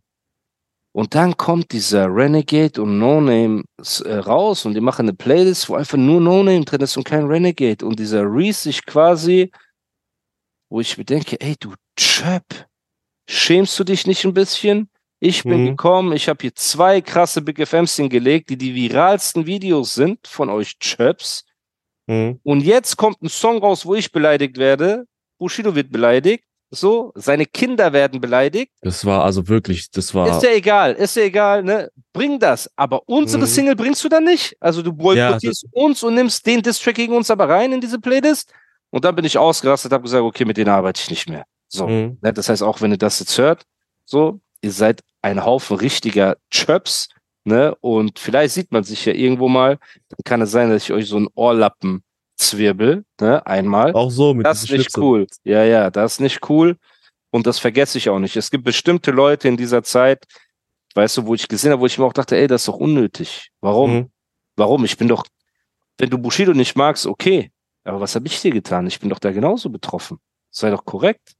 Und 0.92 1.14
dann 1.14 1.36
kommt 1.36 1.70
dieser 1.72 2.06
Renegade 2.12 2.82
und 2.82 2.98
No 2.98 3.20
Name 3.20 3.62
äh, 4.04 4.14
raus 4.14 4.66
und 4.66 4.74
die 4.74 4.80
machen 4.80 5.02
eine 5.08 5.14
Playlist, 5.14 5.68
wo 5.68 5.76
einfach 5.76 5.96
nur 5.98 6.20
No 6.20 6.42
Name 6.42 6.64
drin 6.64 6.80
ist 6.80 6.96
und 6.96 7.04
kein 7.04 7.26
Renegade. 7.26 7.86
Und 7.86 7.98
dieser 7.98 8.22
Reese 8.24 8.62
sich 8.62 8.84
quasi, 8.84 9.50
wo 10.68 10.80
ich 10.80 10.98
mir 10.98 11.04
denke, 11.04 11.40
ey, 11.40 11.54
du 11.60 11.74
Chöp, 11.96 12.44
schämst 13.28 13.78
du 13.78 13.84
dich 13.84 14.06
nicht 14.06 14.24
ein 14.24 14.34
bisschen? 14.34 14.90
Ich 15.20 15.42
bin 15.44 15.62
Mhm. 15.62 15.66
gekommen, 15.70 16.12
ich 16.12 16.28
habe 16.28 16.38
hier 16.40 16.54
zwei 16.54 17.00
krasse 17.00 17.42
Big 17.42 17.58
FMs 17.60 17.94
hingelegt, 17.96 18.48
die 18.50 18.56
die 18.56 18.74
viralsten 18.74 19.46
Videos 19.46 19.94
sind 19.94 20.26
von 20.26 20.48
euch 20.48 20.78
Chöps. 20.78 21.44
Mhm. 22.08 22.40
Und 22.42 22.62
jetzt 22.62 22.96
kommt 22.96 23.22
ein 23.22 23.28
Song 23.28 23.58
raus, 23.58 23.84
wo 23.86 23.94
ich 23.94 24.10
beleidigt 24.10 24.56
werde. 24.56 25.04
Bushido 25.38 25.74
wird 25.74 25.92
beleidigt. 25.92 26.44
So, 26.72 27.12
seine 27.16 27.46
Kinder 27.46 27.92
werden 27.92 28.20
beleidigt. 28.20 28.70
Das 28.82 29.04
war 29.04 29.24
also 29.24 29.48
wirklich, 29.48 29.90
das 29.90 30.14
war. 30.14 30.28
Ist 30.36 30.42
ja 30.44 30.50
egal, 30.52 30.92
ist 30.92 31.16
ja 31.16 31.22
egal, 31.24 31.64
ne? 31.64 31.90
Bring 32.12 32.38
das. 32.38 32.70
Aber 32.76 33.02
unsere 33.08 33.42
Mhm. 33.42 33.48
Single 33.48 33.76
bringst 33.76 34.04
du 34.04 34.08
dann 34.08 34.24
nicht. 34.24 34.56
Also 34.60 34.80
du 34.82 34.92
boykottierst 34.92 35.66
uns 35.72 36.02
und 36.04 36.14
nimmst 36.14 36.46
den 36.46 36.62
Distrack 36.62 36.94
gegen 36.94 37.14
uns 37.16 37.30
aber 37.30 37.48
rein 37.48 37.72
in 37.72 37.80
diese 37.80 37.98
Playlist. 37.98 38.52
Und 38.90 39.04
dann 39.04 39.16
bin 39.16 39.24
ich 39.24 39.36
ausgerastet, 39.36 39.92
habe 39.92 40.04
gesagt, 40.04 40.22
okay, 40.22 40.44
mit 40.44 40.56
denen 40.56 40.70
arbeite 40.70 41.00
ich 41.02 41.10
nicht 41.10 41.28
mehr. 41.28 41.44
So. 41.68 41.88
Mhm. 41.88 42.18
Ne? 42.22 42.32
Das 42.32 42.48
heißt, 42.48 42.62
auch 42.62 42.80
wenn 42.80 42.92
ihr 42.92 42.98
das 42.98 43.18
jetzt 43.18 43.36
hört, 43.36 43.64
so, 44.04 44.40
ihr 44.62 44.72
seid 44.72 45.02
ein 45.22 45.44
Haufen 45.44 45.76
richtiger 45.76 46.36
Chöps, 46.50 47.08
ne? 47.44 47.74
Und 47.80 48.18
vielleicht 48.18 48.54
sieht 48.54 48.70
man 48.72 48.84
sich 48.84 49.04
ja 49.04 49.12
irgendwo 49.12 49.48
mal, 49.48 49.78
dann 50.08 50.18
kann 50.24 50.40
es 50.42 50.50
sein, 50.50 50.70
dass 50.70 50.84
ich 50.84 50.92
euch 50.92 51.06
so 51.06 51.16
einen 51.16 51.28
Ohrlappen 51.34 52.02
zwirbel, 52.40 53.04
ne? 53.20 53.44
Einmal. 53.46 53.92
Auch 53.92 54.10
so 54.10 54.34
mit 54.34 54.46
Das 54.46 54.62
ist 54.64 54.70
nicht 54.70 54.82
Schnitzel. 54.84 55.02
cool. 55.02 55.26
Ja, 55.44 55.64
ja, 55.64 55.90
das 55.90 56.14
ist 56.14 56.20
nicht 56.20 56.48
cool. 56.48 56.76
Und 57.30 57.46
das 57.46 57.58
vergesse 57.58 57.98
ich 57.98 58.08
auch 58.08 58.18
nicht. 58.18 58.36
Es 58.36 58.50
gibt 58.50 58.64
bestimmte 58.64 59.10
Leute 59.12 59.46
in 59.48 59.56
dieser 59.56 59.82
Zeit, 59.82 60.24
weißt 60.94 61.18
du, 61.18 61.26
wo 61.26 61.34
ich 61.34 61.46
gesehen 61.46 61.70
habe, 61.72 61.80
wo 61.82 61.86
ich 61.86 61.98
mir 61.98 62.04
auch 62.04 62.12
dachte, 62.12 62.36
ey, 62.36 62.46
das 62.46 62.62
ist 62.62 62.68
doch 62.68 62.76
unnötig. 62.76 63.50
Warum? 63.60 63.94
Mhm. 63.94 64.10
Warum? 64.56 64.84
Ich 64.84 64.96
bin 64.96 65.06
doch, 65.08 65.24
wenn 65.98 66.10
du 66.10 66.18
Bushido 66.18 66.52
nicht 66.52 66.76
magst, 66.76 67.06
okay. 67.06 67.52
Aber 67.84 68.00
was 68.00 68.14
habe 68.14 68.26
ich 68.26 68.40
dir 68.40 68.50
getan? 68.50 68.86
Ich 68.86 68.98
bin 69.00 69.08
doch 69.10 69.18
da 69.20 69.30
genauso 69.30 69.70
betroffen. 69.70 70.18
Sei 70.50 70.70
doch 70.70 70.84
korrekt. 70.84 71.34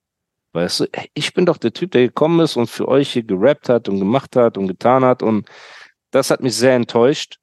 Weißt 0.53 0.81
du, 0.81 0.87
ich 1.15 1.33
bin 1.35 1.47
doch 1.47 1.59
der 1.59 1.73
Typ, 1.73 1.91
der 1.93 2.03
gekommen 2.03 2.41
ist 2.41 2.57
und 2.57 2.69
für 2.69 2.89
euch 2.89 3.13
hier 3.13 3.23
gerappt 3.23 3.69
hat 3.69 3.89
und 3.89 3.99
gemacht 3.99 4.37
hat 4.37 4.59
und 4.59 4.67
getan 4.69 5.05
hat. 5.05 5.23
Und 5.23 5.49
das 6.11 6.31
hat 6.31 6.41
mich 6.41 6.57
sehr 6.57 6.75
enttäuscht. 6.75 7.39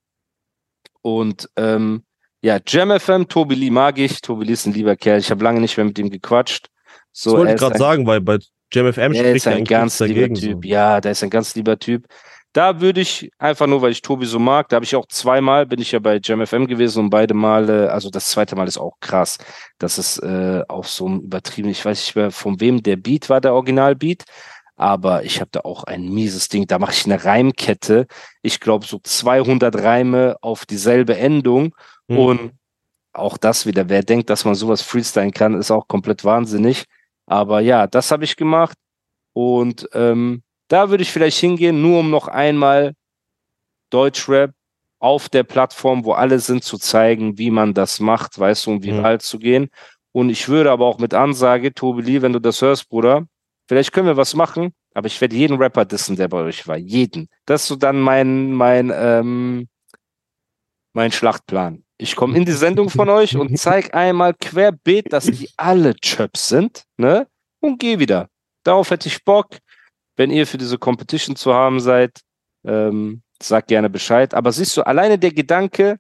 Und 1.02 1.50
ähm, 1.56 2.04
ja, 2.42 2.60
JamFM, 2.66 3.28
Tobi 3.28 3.56
Lee 3.56 3.70
mag 3.70 3.98
ich. 3.98 4.22
Tobi 4.22 4.46
Lee 4.46 4.54
ist 4.54 4.66
ein 4.66 4.74
lieber 4.74 4.96
Kerl. 4.96 5.20
Ich 5.20 5.32
habe 5.32 5.44
lange 5.44 5.60
nicht 5.60 5.76
mehr 5.78 5.86
mit 5.86 5.98
ihm 5.98 6.10
gequatscht. 6.10 6.68
So, 7.12 7.32
das 7.32 7.40
wollte 7.40 7.54
ich 7.54 7.60
gerade 7.60 7.78
sagen, 7.78 8.06
weil 8.06 8.22
bei 8.22 8.38
JamFM 8.72 9.14
er 9.14 9.36
ist 9.36 9.48
ein 9.48 9.64
ganz 9.64 10.00
lieber. 10.00 10.34
Typ. 10.34 10.64
So. 10.64 10.70
Ja, 10.70 11.02
der 11.02 11.14
ist 11.14 11.24
ein 11.24 11.30
ganz 11.30 11.56
lieber 11.56 11.80
Typ. 11.80 12.06
Da 12.54 12.82
würde 12.82 13.02
ich 13.02 13.30
einfach 13.38 13.68
nur, 13.68 13.82
weil 13.82 13.92
ich 13.92 14.02
Tobi 14.02 14.26
so 14.26 14.40
mag, 14.40 14.70
da 14.70 14.78
habe 14.78 14.86
ich 14.86 14.96
auch 14.96 15.06
zweimal, 15.08 15.66
bin 15.66 15.80
ich 15.80 15.92
ja 15.92 16.00
bei 16.00 16.20
JamFM 16.24 16.66
gewesen 16.66 17.06
und 17.06 17.10
beide 17.10 17.34
Male, 17.34 17.92
also 17.92 18.10
das 18.10 18.30
zweite 18.30 18.56
Mal 18.56 18.68
ist 18.68 18.78
auch 18.78 18.96
krass. 19.00 19.38
Das 19.78 20.00
ist 20.00 20.18
äh, 20.20 20.64
auch 20.68 20.86
so 20.86 21.08
ein 21.08 21.22
übertrieben, 21.22 21.70
ich 21.70 21.84
weiß 21.86 22.00
nicht 22.00 22.16
mehr, 22.16 22.32
von 22.32 22.60
wem 22.60 22.82
der 22.82 22.96
Beat 22.96 23.30
war, 23.30 23.42
der 23.42 23.54
Originalbeat. 23.54 24.24
Aber 24.76 25.24
ich 25.24 25.40
habe 25.40 25.50
da 25.52 25.62
auch 25.62 25.84
ein 25.86 26.10
mieses 26.10 26.50
Ding. 26.50 26.68
Da 26.68 26.78
mache 26.78 26.94
ich 26.94 27.06
eine 27.06 27.24
Reimkette. 27.24 28.06
Ich 28.44 28.60
glaube, 28.60 28.86
so 28.86 29.00
200 29.04 29.76
Reime 29.76 30.36
auf 30.42 30.66
dieselbe 30.68 31.18
Endung. 31.18 31.74
Hm. 32.10 32.18
Und 32.18 32.52
auch 33.14 33.38
das 33.38 33.66
wieder, 33.66 33.90
wer 33.90 34.04
denkt, 34.04 34.30
dass 34.30 34.46
man 34.46 34.56
sowas 34.56 34.82
freestylen 34.82 35.32
kann, 35.32 35.56
ist 35.56 35.72
auch 35.72 35.88
komplett 35.88 36.24
wahnsinnig. 36.24 36.86
Aber 37.26 37.60
ja, 37.60 37.88
das 37.88 38.12
habe 38.12 38.24
ich 38.24 38.36
gemacht. 38.36 38.78
Und 39.34 39.90
ähm, 39.94 40.44
da 40.68 40.90
würde 40.90 41.04
ich 41.04 41.12
vielleicht 41.12 41.38
hingehen, 41.40 41.82
nur 41.82 42.00
um 42.00 42.10
noch 42.10 42.28
einmal 42.28 42.94
Deutschrap 43.90 44.52
auf 45.00 45.30
der 45.30 45.44
Plattform, 45.44 46.06
wo 46.06 46.14
alle 46.14 46.40
sind, 46.40 46.64
zu 46.64 46.78
zeigen, 46.78 47.38
wie 47.38 47.52
man 47.52 47.74
das 47.74 48.00
macht, 48.00 48.40
weißt 48.40 48.66
du, 48.66 48.72
um 48.72 48.84
viral 48.84 49.22
zu 49.22 49.40
gehen. 49.40 49.70
Und 50.12 50.30
ich 50.30 50.50
würde 50.50 50.72
aber 50.72 50.86
auch 50.86 50.98
mit 50.98 51.14
Ansage, 51.14 51.74
Tobi 51.74 52.02
Lee, 52.02 52.22
wenn 52.22 52.34
du 52.34 52.40
das 52.40 52.62
hörst, 52.62 52.90
Bruder, 52.90 53.28
vielleicht 53.68 53.92
können 53.94 54.08
wir 54.08 54.18
was 54.18 54.34
machen, 54.34 54.74
aber 54.96 55.08
ich 55.08 55.22
werde 55.22 55.36
jeden 55.36 55.58
Rapper 55.58 55.86
dissen, 55.86 56.16
der 56.16 56.28
bei 56.28 56.42
euch 56.42 56.68
war. 56.68 56.78
Jeden. 56.78 57.30
Das 57.46 57.62
ist 57.62 57.68
so 57.68 57.76
dann 57.76 58.02
mein, 58.02 58.54
mein, 58.54 58.92
ähm, 58.94 59.68
mein 60.94 61.12
Schlachtplan. 61.12 61.84
Ich 62.00 62.16
komme 62.16 62.38
in 62.38 62.46
die 62.46 62.52
Sendung 62.52 62.90
von 62.90 63.10
euch 63.10 63.36
und 63.36 63.58
zeig 63.58 63.94
einmal 63.96 64.34
querbeet, 64.34 65.12
dass 65.12 65.26
die 65.26 65.50
alle 65.58 65.96
Chöps 65.96 66.50
sind, 66.50 66.84
ne? 66.98 67.28
Und 67.60 67.80
geh 67.80 67.98
wieder. 68.00 68.30
Darauf 68.64 68.92
hätte 68.92 69.08
ich 69.08 69.24
Bock. 69.26 69.48
Wenn 70.16 70.30
ihr 70.32 70.46
für 70.48 70.58
diese 70.58 70.78
Competition 70.78 71.36
zu 71.36 71.54
haben 71.54 71.80
seid, 71.80 72.22
ähm, 72.66 73.22
sagt 73.42 73.68
gerne 73.70 73.90
Bescheid. 73.90 74.34
Aber 74.34 74.52
siehst 74.52 74.76
du, 74.78 74.82
alleine 74.86 75.18
der 75.18 75.32
Gedanke, 75.32 75.98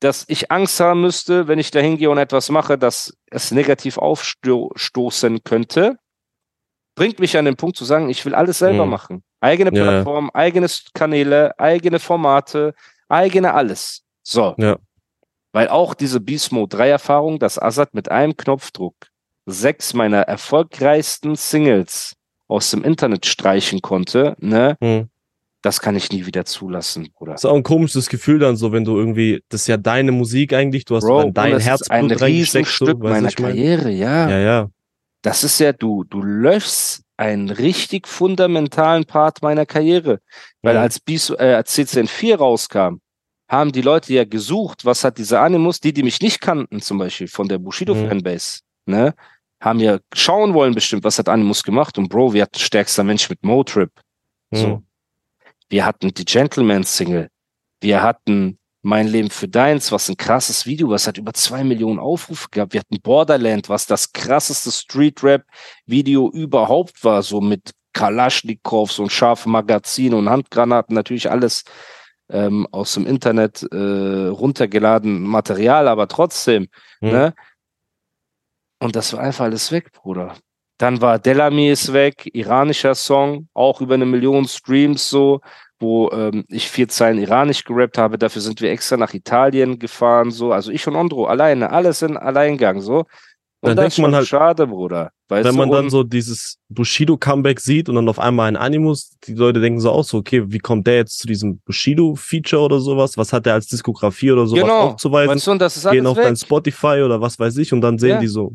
dass 0.00 0.24
ich 0.28 0.50
Angst 0.50 0.78
haben 0.80 1.00
müsste, 1.02 1.48
wenn 1.48 1.58
ich 1.58 1.70
da 1.70 1.80
hingehe 1.80 2.10
und 2.10 2.18
etwas 2.18 2.50
mache, 2.50 2.76
dass 2.76 3.14
es 3.30 3.50
negativ 3.50 3.96
aufstoßen 3.98 5.42
könnte, 5.44 5.96
bringt 6.96 7.18
mich 7.18 7.36
an 7.36 7.44
den 7.46 7.56
Punkt 7.56 7.76
zu 7.76 7.84
sagen, 7.84 8.08
ich 8.10 8.24
will 8.24 8.34
alles 8.34 8.58
selber 8.58 8.84
Mhm. 8.84 8.90
machen. 8.90 9.24
Eigene 9.40 9.70
Ja, 9.74 9.84
ja. 9.84 9.90
Plattform, 9.90 10.30
eigene 10.32 10.68
Kanäle, 10.94 11.58
eigene 11.58 11.98
Formate, 11.98 12.74
eigene 13.08 13.52
alles. 13.54 14.02
So. 14.22 14.54
Ja. 14.58 14.78
Weil 15.54 15.68
auch 15.68 15.94
diese 15.94 16.20
Beast 16.20 16.52
Mode 16.52 16.76
3 16.76 16.88
Erfahrung, 16.90 17.38
dass 17.38 17.60
Azad 17.62 17.94
mit 17.94 18.10
einem 18.10 18.36
Knopfdruck 18.36 18.94
sechs 19.46 19.94
meiner 19.94 20.22
erfolgreichsten 20.22 21.36
Singles 21.36 22.14
aus 22.48 22.70
dem 22.70 22.82
Internet 22.82 23.24
streichen 23.26 23.80
konnte, 23.80 24.34
ne, 24.40 24.76
Hm. 24.82 25.08
das 25.62 25.80
kann 25.80 25.96
ich 25.96 26.10
nie 26.10 26.26
wieder 26.26 26.44
zulassen, 26.44 27.10
Bruder. 27.12 27.32
Das 27.32 27.44
ist 27.44 27.50
auch 27.50 27.54
ein 27.56 27.62
komisches 27.62 28.08
Gefühl 28.08 28.38
dann 28.38 28.56
so, 28.56 28.72
wenn 28.72 28.84
du 28.84 28.98
irgendwie, 28.98 29.42
das 29.48 29.62
ist 29.62 29.66
ja 29.68 29.76
deine 29.76 30.12
Musik 30.12 30.52
eigentlich, 30.52 30.84
du 30.84 30.96
hast 30.96 31.04
Bro, 31.04 31.30
dein 31.30 31.58
Herzblut 31.58 31.90
ein. 32.12 32.18
So, 32.18 32.24
Riesenstück 32.24 33.00
du, 33.00 33.08
meiner 33.08 33.28
ich 33.28 33.38
mein? 33.38 33.52
Karriere, 33.52 33.90
ja. 33.90 34.28
Ja, 34.28 34.38
ja. 34.38 34.68
Das 35.22 35.44
ist 35.44 35.58
ja, 35.60 35.72
du, 35.72 36.04
du 36.04 36.20
löschst 36.20 37.02
einen 37.16 37.48
richtig 37.48 38.08
fundamentalen 38.08 39.04
Part 39.04 39.40
meiner 39.40 39.64
Karriere. 39.66 40.18
Weil 40.62 40.74
Mhm. 40.74 40.80
als, 40.80 41.00
Bis, 41.00 41.30
äh, 41.30 41.54
als 41.54 41.72
CCN 41.72 42.08
4 42.08 42.36
rauskam, 42.36 42.96
haben 43.48 43.72
die 43.72 43.82
Leute 43.82 44.12
ja 44.14 44.24
gesucht, 44.24 44.84
was 44.84 45.04
hat 45.04 45.18
dieser 45.18 45.40
Animus, 45.42 45.80
die, 45.80 45.92
die 45.92 46.02
mich 46.02 46.20
nicht 46.20 46.40
kannten, 46.40 46.80
zum 46.80 46.98
Beispiel 46.98 47.28
von 47.28 47.48
der 47.48 47.58
Mhm. 47.58 47.64
Bushido-Fanbase, 47.64 48.60
ne, 48.86 49.14
haben 49.60 49.80
ja 49.80 49.98
schauen 50.14 50.54
wollen 50.54 50.74
bestimmt, 50.74 51.04
was 51.04 51.18
hat 51.18 51.28
Animus 51.28 51.62
gemacht. 51.62 51.98
Und 51.98 52.08
Bro, 52.08 52.32
wir 52.32 52.42
hatten 52.42 52.58
stärkster 52.58 53.04
Mensch 53.04 53.28
mit 53.28 53.42
Motrip. 53.44 53.90
So. 54.50 54.68
Mhm. 54.68 54.86
Wir 55.68 55.84
hatten 55.86 56.12
die 56.12 56.24
Gentleman-Single. 56.24 57.28
Wir 57.80 58.02
hatten 58.02 58.58
Mein 58.82 59.08
Leben 59.08 59.30
für 59.30 59.48
Deins, 59.48 59.90
was 59.92 60.10
ein 60.10 60.16
krasses 60.18 60.66
Video, 60.66 60.90
was 60.90 61.06
hat 61.06 61.16
über 61.16 61.32
zwei 61.32 61.64
Millionen 61.64 61.98
Aufrufe 61.98 62.48
gehabt. 62.50 62.74
Wir 62.74 62.80
hatten 62.80 63.00
Borderland, 63.00 63.70
was 63.70 63.86
das 63.86 64.12
krasseste 64.12 64.70
Street-Rap-Video 64.70 66.30
überhaupt 66.30 67.02
war, 67.02 67.22
so 67.22 67.40
mit 67.40 67.70
Kalaschnikow, 67.94 68.92
so 68.92 69.04
ein 69.04 69.10
scharfe 69.10 69.48
Magazin 69.48 70.12
und 70.12 70.28
Handgranaten, 70.28 70.94
natürlich 70.94 71.30
alles 71.30 71.64
ähm, 72.30 72.66
aus 72.70 72.94
dem 72.94 73.06
Internet 73.06 73.62
äh, 73.72 73.76
runtergeladen 74.28 75.22
Material, 75.22 75.88
aber 75.88 76.08
trotzdem, 76.08 76.68
Mhm. 77.00 77.10
ne? 77.10 77.34
Und 78.80 78.96
das 78.96 79.12
war 79.12 79.20
einfach 79.20 79.44
alles 79.44 79.72
weg, 79.72 79.92
Bruder. 79.92 80.34
Dann 80.78 81.00
war 81.00 81.18
Delamy 81.18 81.70
ist 81.70 81.92
weg, 81.92 82.28
iranischer 82.34 82.94
Song, 82.94 83.48
auch 83.54 83.80
über 83.80 83.94
eine 83.94 84.06
Million 84.06 84.46
Streams 84.46 85.08
so, 85.08 85.40
wo 85.78 86.10
ähm, 86.10 86.44
ich 86.48 86.68
vier 86.70 86.88
Zeilen 86.88 87.18
iranisch 87.18 87.64
gerappt 87.64 87.96
habe. 87.98 88.18
Dafür 88.18 88.42
sind 88.42 88.60
wir 88.60 88.70
extra 88.70 88.96
nach 88.96 89.14
Italien 89.14 89.78
gefahren, 89.78 90.30
so. 90.30 90.52
Also 90.52 90.70
ich 90.72 90.86
und 90.86 90.96
Ondro 90.96 91.26
alleine, 91.26 91.70
alles 91.70 92.02
in 92.02 92.16
Alleingang, 92.16 92.80
so. 92.80 93.04
Und 93.64 93.70
Dann 93.70 93.76
das 93.76 93.82
denkt 93.84 93.92
ist 93.94 94.02
man 94.02 94.14
halt- 94.14 94.26
schade, 94.28 94.66
Bruder. 94.66 95.10
Weißt 95.28 95.48
Wenn 95.48 95.54
man 95.56 95.70
dann 95.70 95.88
so 95.88 96.02
dieses 96.02 96.58
Bushido-Comeback 96.68 97.58
sieht 97.60 97.88
und 97.88 97.94
dann 97.94 98.06
auf 98.10 98.18
einmal 98.18 98.46
ein 98.46 98.56
Animus, 98.58 99.16
die 99.26 99.32
Leute 99.32 99.58
denken 99.58 99.80
so 99.80 99.90
auch 99.90 100.04
so, 100.04 100.18
okay, 100.18 100.42
wie 100.52 100.58
kommt 100.58 100.86
der 100.86 100.96
jetzt 100.96 101.18
zu 101.18 101.26
diesem 101.26 101.60
Bushido-Feature 101.60 102.60
oder 102.62 102.78
sowas? 102.78 103.16
Was 103.16 103.32
hat 103.32 103.46
der 103.46 103.54
als 103.54 103.66
Diskografie 103.68 104.32
oder 104.32 104.46
sowas 104.46 104.62
genau, 104.64 104.80
aufzuweisen? 104.90 105.34
weißt 105.34 105.46
du, 105.46 105.50
und 105.52 105.58
das 105.60 105.78
ist 105.78 105.84
Gehen 105.90 106.00
alles 106.00 106.10
auf 106.10 106.16
weg. 106.18 106.24
dein 106.24 106.36
Spotify 106.36 107.00
oder 107.02 107.22
was 107.22 107.38
weiß 107.38 107.56
ich 107.56 107.72
und 107.72 107.80
dann 107.80 107.98
sehen 107.98 108.10
Ja. 108.10 108.20
die 108.20 108.26
so, 108.26 108.52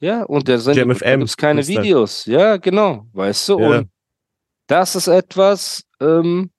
Ja, 0.00 0.22
und 0.22 0.46
der 0.46 0.60
Sendung 0.60 0.90
Jam 0.90 0.96
FM 0.96 1.18
gibt 1.20 1.30
es 1.30 1.36
keine. 1.36 1.66
Videos. 1.66 2.24
Ja, 2.26 2.56
genau. 2.56 3.06
Weißt 3.14 3.48
du? 3.48 3.58
Ja. 3.58 3.78
Und 3.80 3.88
das 4.68 4.94
ist 4.94 5.08
etwas, 5.08 5.82
ähm, 6.00 6.50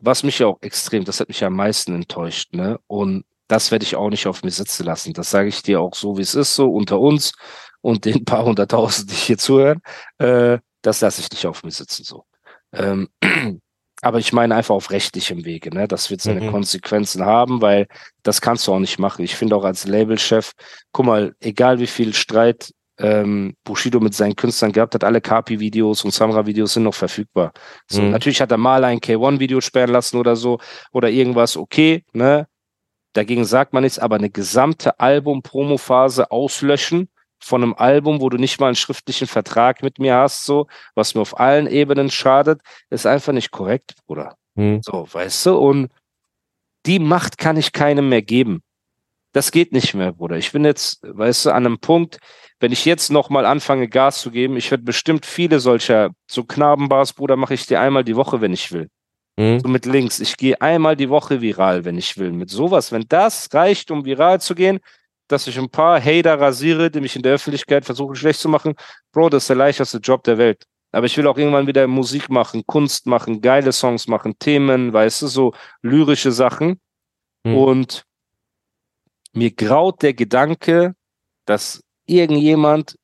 was 0.00 0.22
mich 0.22 0.38
ja 0.38 0.46
auch 0.46 0.56
extrem, 0.62 1.04
das 1.04 1.20
hat 1.20 1.28
mich 1.28 1.40
ja 1.40 1.48
am 1.48 1.56
meisten 1.56 1.94
enttäuscht, 1.94 2.54
ne? 2.54 2.78
Und 2.86 3.24
das 3.48 3.70
werde 3.70 3.84
ich 3.84 3.96
auch 3.96 4.10
nicht 4.10 4.26
auf 4.26 4.42
mir 4.42 4.50
sitzen 4.50 4.84
lassen. 4.84 5.12
Das 5.12 5.30
sage 5.30 5.48
ich 5.48 5.62
dir 5.62 5.80
auch 5.80 5.94
so, 5.94 6.16
wie 6.18 6.22
es 6.22 6.34
ist, 6.34 6.54
so 6.54 6.68
unter 6.70 7.00
uns 7.00 7.32
und 7.80 8.04
den 8.04 8.24
paar 8.24 8.44
hunderttausend, 8.44 9.10
die 9.10 9.14
hier 9.14 9.38
zuhören. 9.38 9.80
Äh, 10.18 10.58
das 10.82 11.00
lasse 11.00 11.20
ich 11.20 11.30
nicht 11.30 11.46
auf 11.46 11.62
mir 11.64 11.70
sitzen, 11.70 12.04
so. 12.04 12.24
Ähm, 12.72 13.08
aber 14.02 14.18
ich 14.18 14.32
meine 14.32 14.54
einfach 14.54 14.74
auf 14.74 14.90
rechtlichem 14.90 15.44
Wege, 15.44 15.70
ne? 15.74 15.88
Das 15.88 16.10
wird 16.10 16.20
seine 16.22 16.42
Mhm. 16.42 16.46
Konsequenzen 16.50 17.24
haben, 17.24 17.60
weil 17.62 17.86
das 18.22 18.40
kannst 18.40 18.66
du 18.66 18.72
auch 18.74 18.78
nicht 18.78 18.98
machen. 18.98 19.24
Ich 19.24 19.36
finde 19.36 19.56
auch 19.56 19.64
als 19.64 19.86
Labelchef, 19.86 20.52
guck 20.92 21.06
mal, 21.06 21.34
egal 21.40 21.78
wie 21.80 21.86
viel 21.86 22.14
Streit 22.14 22.72
ähm, 22.98 23.54
Bushido 23.64 24.00
mit 24.00 24.14
seinen 24.14 24.36
Künstlern 24.36 24.72
gehabt 24.72 24.94
hat, 24.94 25.04
alle 25.04 25.20
Kapi-Videos 25.20 26.04
und 26.04 26.12
Samra-Videos 26.12 26.72
sind 26.74 26.84
noch 26.84 26.94
verfügbar. 26.94 27.52
So, 27.88 28.02
Mhm. 28.02 28.10
natürlich 28.10 28.40
hat 28.40 28.50
er 28.52 28.56
mal 28.58 28.84
ein 28.84 29.00
K1-Video 29.00 29.60
sperren 29.60 29.90
lassen 29.90 30.16
oder 30.18 30.34
so 30.36 30.58
oder 30.92 31.10
irgendwas, 31.10 31.56
okay, 31.56 32.04
ne? 32.12 32.46
Dagegen 33.16 33.44
sagt 33.44 33.72
man 33.72 33.82
nichts, 33.82 33.98
aber 33.98 34.16
eine 34.16 34.28
gesamte 34.28 35.00
Album-Promo-Phase 35.00 36.30
auslöschen 36.30 37.08
von 37.38 37.62
einem 37.62 37.74
Album, 37.74 38.20
wo 38.20 38.28
du 38.28 38.36
nicht 38.36 38.60
mal 38.60 38.66
einen 38.66 38.76
schriftlichen 38.76 39.26
Vertrag 39.26 39.82
mit 39.82 39.98
mir 39.98 40.16
hast, 40.16 40.44
so, 40.44 40.66
was 40.94 41.14
mir 41.14 41.22
auf 41.22 41.38
allen 41.40 41.66
Ebenen 41.66 42.10
schadet, 42.10 42.60
ist 42.90 43.06
einfach 43.06 43.32
nicht 43.32 43.50
korrekt, 43.50 43.94
Bruder. 44.06 44.36
hm, 44.56 44.80
So, 44.82 45.06
weißt 45.10 45.46
du? 45.46 45.56
Und 45.56 45.88
die 46.84 46.98
Macht 46.98 47.38
kann 47.38 47.56
ich 47.56 47.72
keinem 47.72 48.08
mehr 48.08 48.22
geben. 48.22 48.62
Das 49.32 49.50
geht 49.50 49.72
nicht 49.72 49.94
mehr, 49.94 50.12
Bruder. 50.12 50.36
Ich 50.36 50.52
bin 50.52 50.64
jetzt, 50.64 51.00
weißt 51.02 51.46
du, 51.46 51.50
an 51.50 51.66
einem 51.66 51.78
Punkt, 51.78 52.18
wenn 52.60 52.72
ich 52.72 52.84
jetzt 52.84 53.10
nochmal 53.10 53.44
anfange, 53.44 53.88
Gas 53.88 54.20
zu 54.20 54.30
geben, 54.30 54.56
ich 54.56 54.70
werde 54.70 54.84
bestimmt 54.84 55.26
viele 55.26 55.60
solcher, 55.60 56.10
so 56.30 56.44
Knabenbars, 56.44 57.12
Bruder, 57.12 57.36
mache 57.36 57.54
ich 57.54 57.66
dir 57.66 57.80
einmal 57.80 58.04
die 58.04 58.16
Woche, 58.16 58.40
wenn 58.40 58.52
ich 58.52 58.72
will. 58.72 58.88
Hm, 59.38 59.60
So 59.60 59.68
mit 59.68 59.86
Links. 59.86 60.20
Ich 60.20 60.36
gehe 60.36 60.60
einmal 60.60 60.96
die 60.96 61.10
Woche 61.10 61.40
viral, 61.40 61.84
wenn 61.84 61.98
ich 61.98 62.16
will. 62.16 62.32
Mit 62.32 62.50
sowas, 62.50 62.92
wenn 62.92 63.04
das 63.08 63.52
reicht, 63.52 63.90
um 63.90 64.04
viral 64.04 64.40
zu 64.40 64.54
gehen, 64.54 64.80
dass 65.28 65.46
ich 65.46 65.58
ein 65.58 65.70
paar 65.70 66.00
Hater 66.00 66.40
rasiere, 66.40 66.90
die 66.90 67.00
mich 67.00 67.16
in 67.16 67.22
der 67.22 67.34
Öffentlichkeit 67.34 67.84
versuchen 67.84 68.14
schlecht 68.14 68.40
zu 68.40 68.48
machen, 68.48 68.74
Bro, 69.12 69.30
das 69.30 69.44
ist 69.44 69.48
der 69.48 69.56
leichteste 69.56 69.98
Job 69.98 70.22
der 70.24 70.38
Welt. 70.38 70.64
Aber 70.92 71.06
ich 71.06 71.16
will 71.18 71.26
auch 71.26 71.36
irgendwann 71.36 71.66
wieder 71.66 71.86
Musik 71.86 72.30
machen, 72.30 72.64
Kunst 72.66 73.06
machen, 73.06 73.40
geile 73.40 73.72
Songs 73.72 74.06
machen, 74.06 74.38
Themen, 74.38 74.92
weißt 74.92 75.22
du, 75.22 75.26
so 75.26 75.52
lyrische 75.82 76.32
Sachen. 76.32 76.80
Hm. 77.46 77.56
Und 77.56 78.04
mir 79.32 79.50
graut 79.50 80.02
der 80.02 80.14
Gedanke, 80.14 80.94
dass 81.44 81.82
irgendjemand 82.06 82.96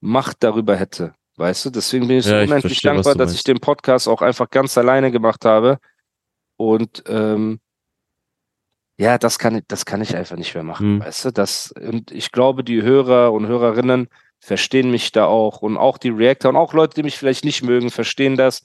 Macht 0.00 0.38
darüber 0.40 0.76
hätte. 0.76 1.14
Weißt 1.42 1.64
du, 1.64 1.70
deswegen 1.70 2.06
bin 2.06 2.18
ich 2.18 2.24
so 2.24 2.30
Ja, 2.30 2.42
ich 2.42 2.48
unendlich 2.48 2.74
verstehe, 2.74 2.92
dankbar, 2.92 3.16
dass 3.16 3.34
ich 3.34 3.42
den 3.42 3.58
Podcast 3.58 4.06
auch 4.06 4.22
einfach 4.22 4.48
ganz 4.48 4.78
alleine 4.78 5.10
gemacht 5.10 5.44
habe. 5.44 5.78
Und 6.56 7.02
ähm, 7.08 7.58
ja, 8.96 9.18
das 9.18 9.40
kann 9.40 9.56
ich, 9.56 9.64
das 9.66 9.84
kann 9.84 10.00
ich 10.00 10.14
einfach 10.14 10.36
nicht 10.36 10.54
mehr 10.54 10.62
machen, 10.62 10.86
Hm. 10.86 11.00
weißt 11.00 11.24
du? 11.24 11.30
Das, 11.32 11.72
und 11.72 12.12
ich 12.12 12.30
glaube, 12.30 12.62
die 12.62 12.82
Hörer 12.82 13.32
und 13.32 13.48
Hörerinnen 13.48 14.08
verstehen 14.38 14.92
mich 14.92 15.10
da 15.10 15.24
auch 15.24 15.62
und 15.62 15.76
auch 15.76 15.98
die 15.98 16.10
Reactor 16.10 16.50
und 16.50 16.56
auch 16.56 16.74
Leute, 16.74 16.94
die 16.94 17.02
mich 17.02 17.18
vielleicht 17.18 17.44
nicht 17.44 17.64
mögen, 17.64 17.90
verstehen 17.90 18.36
das. 18.36 18.62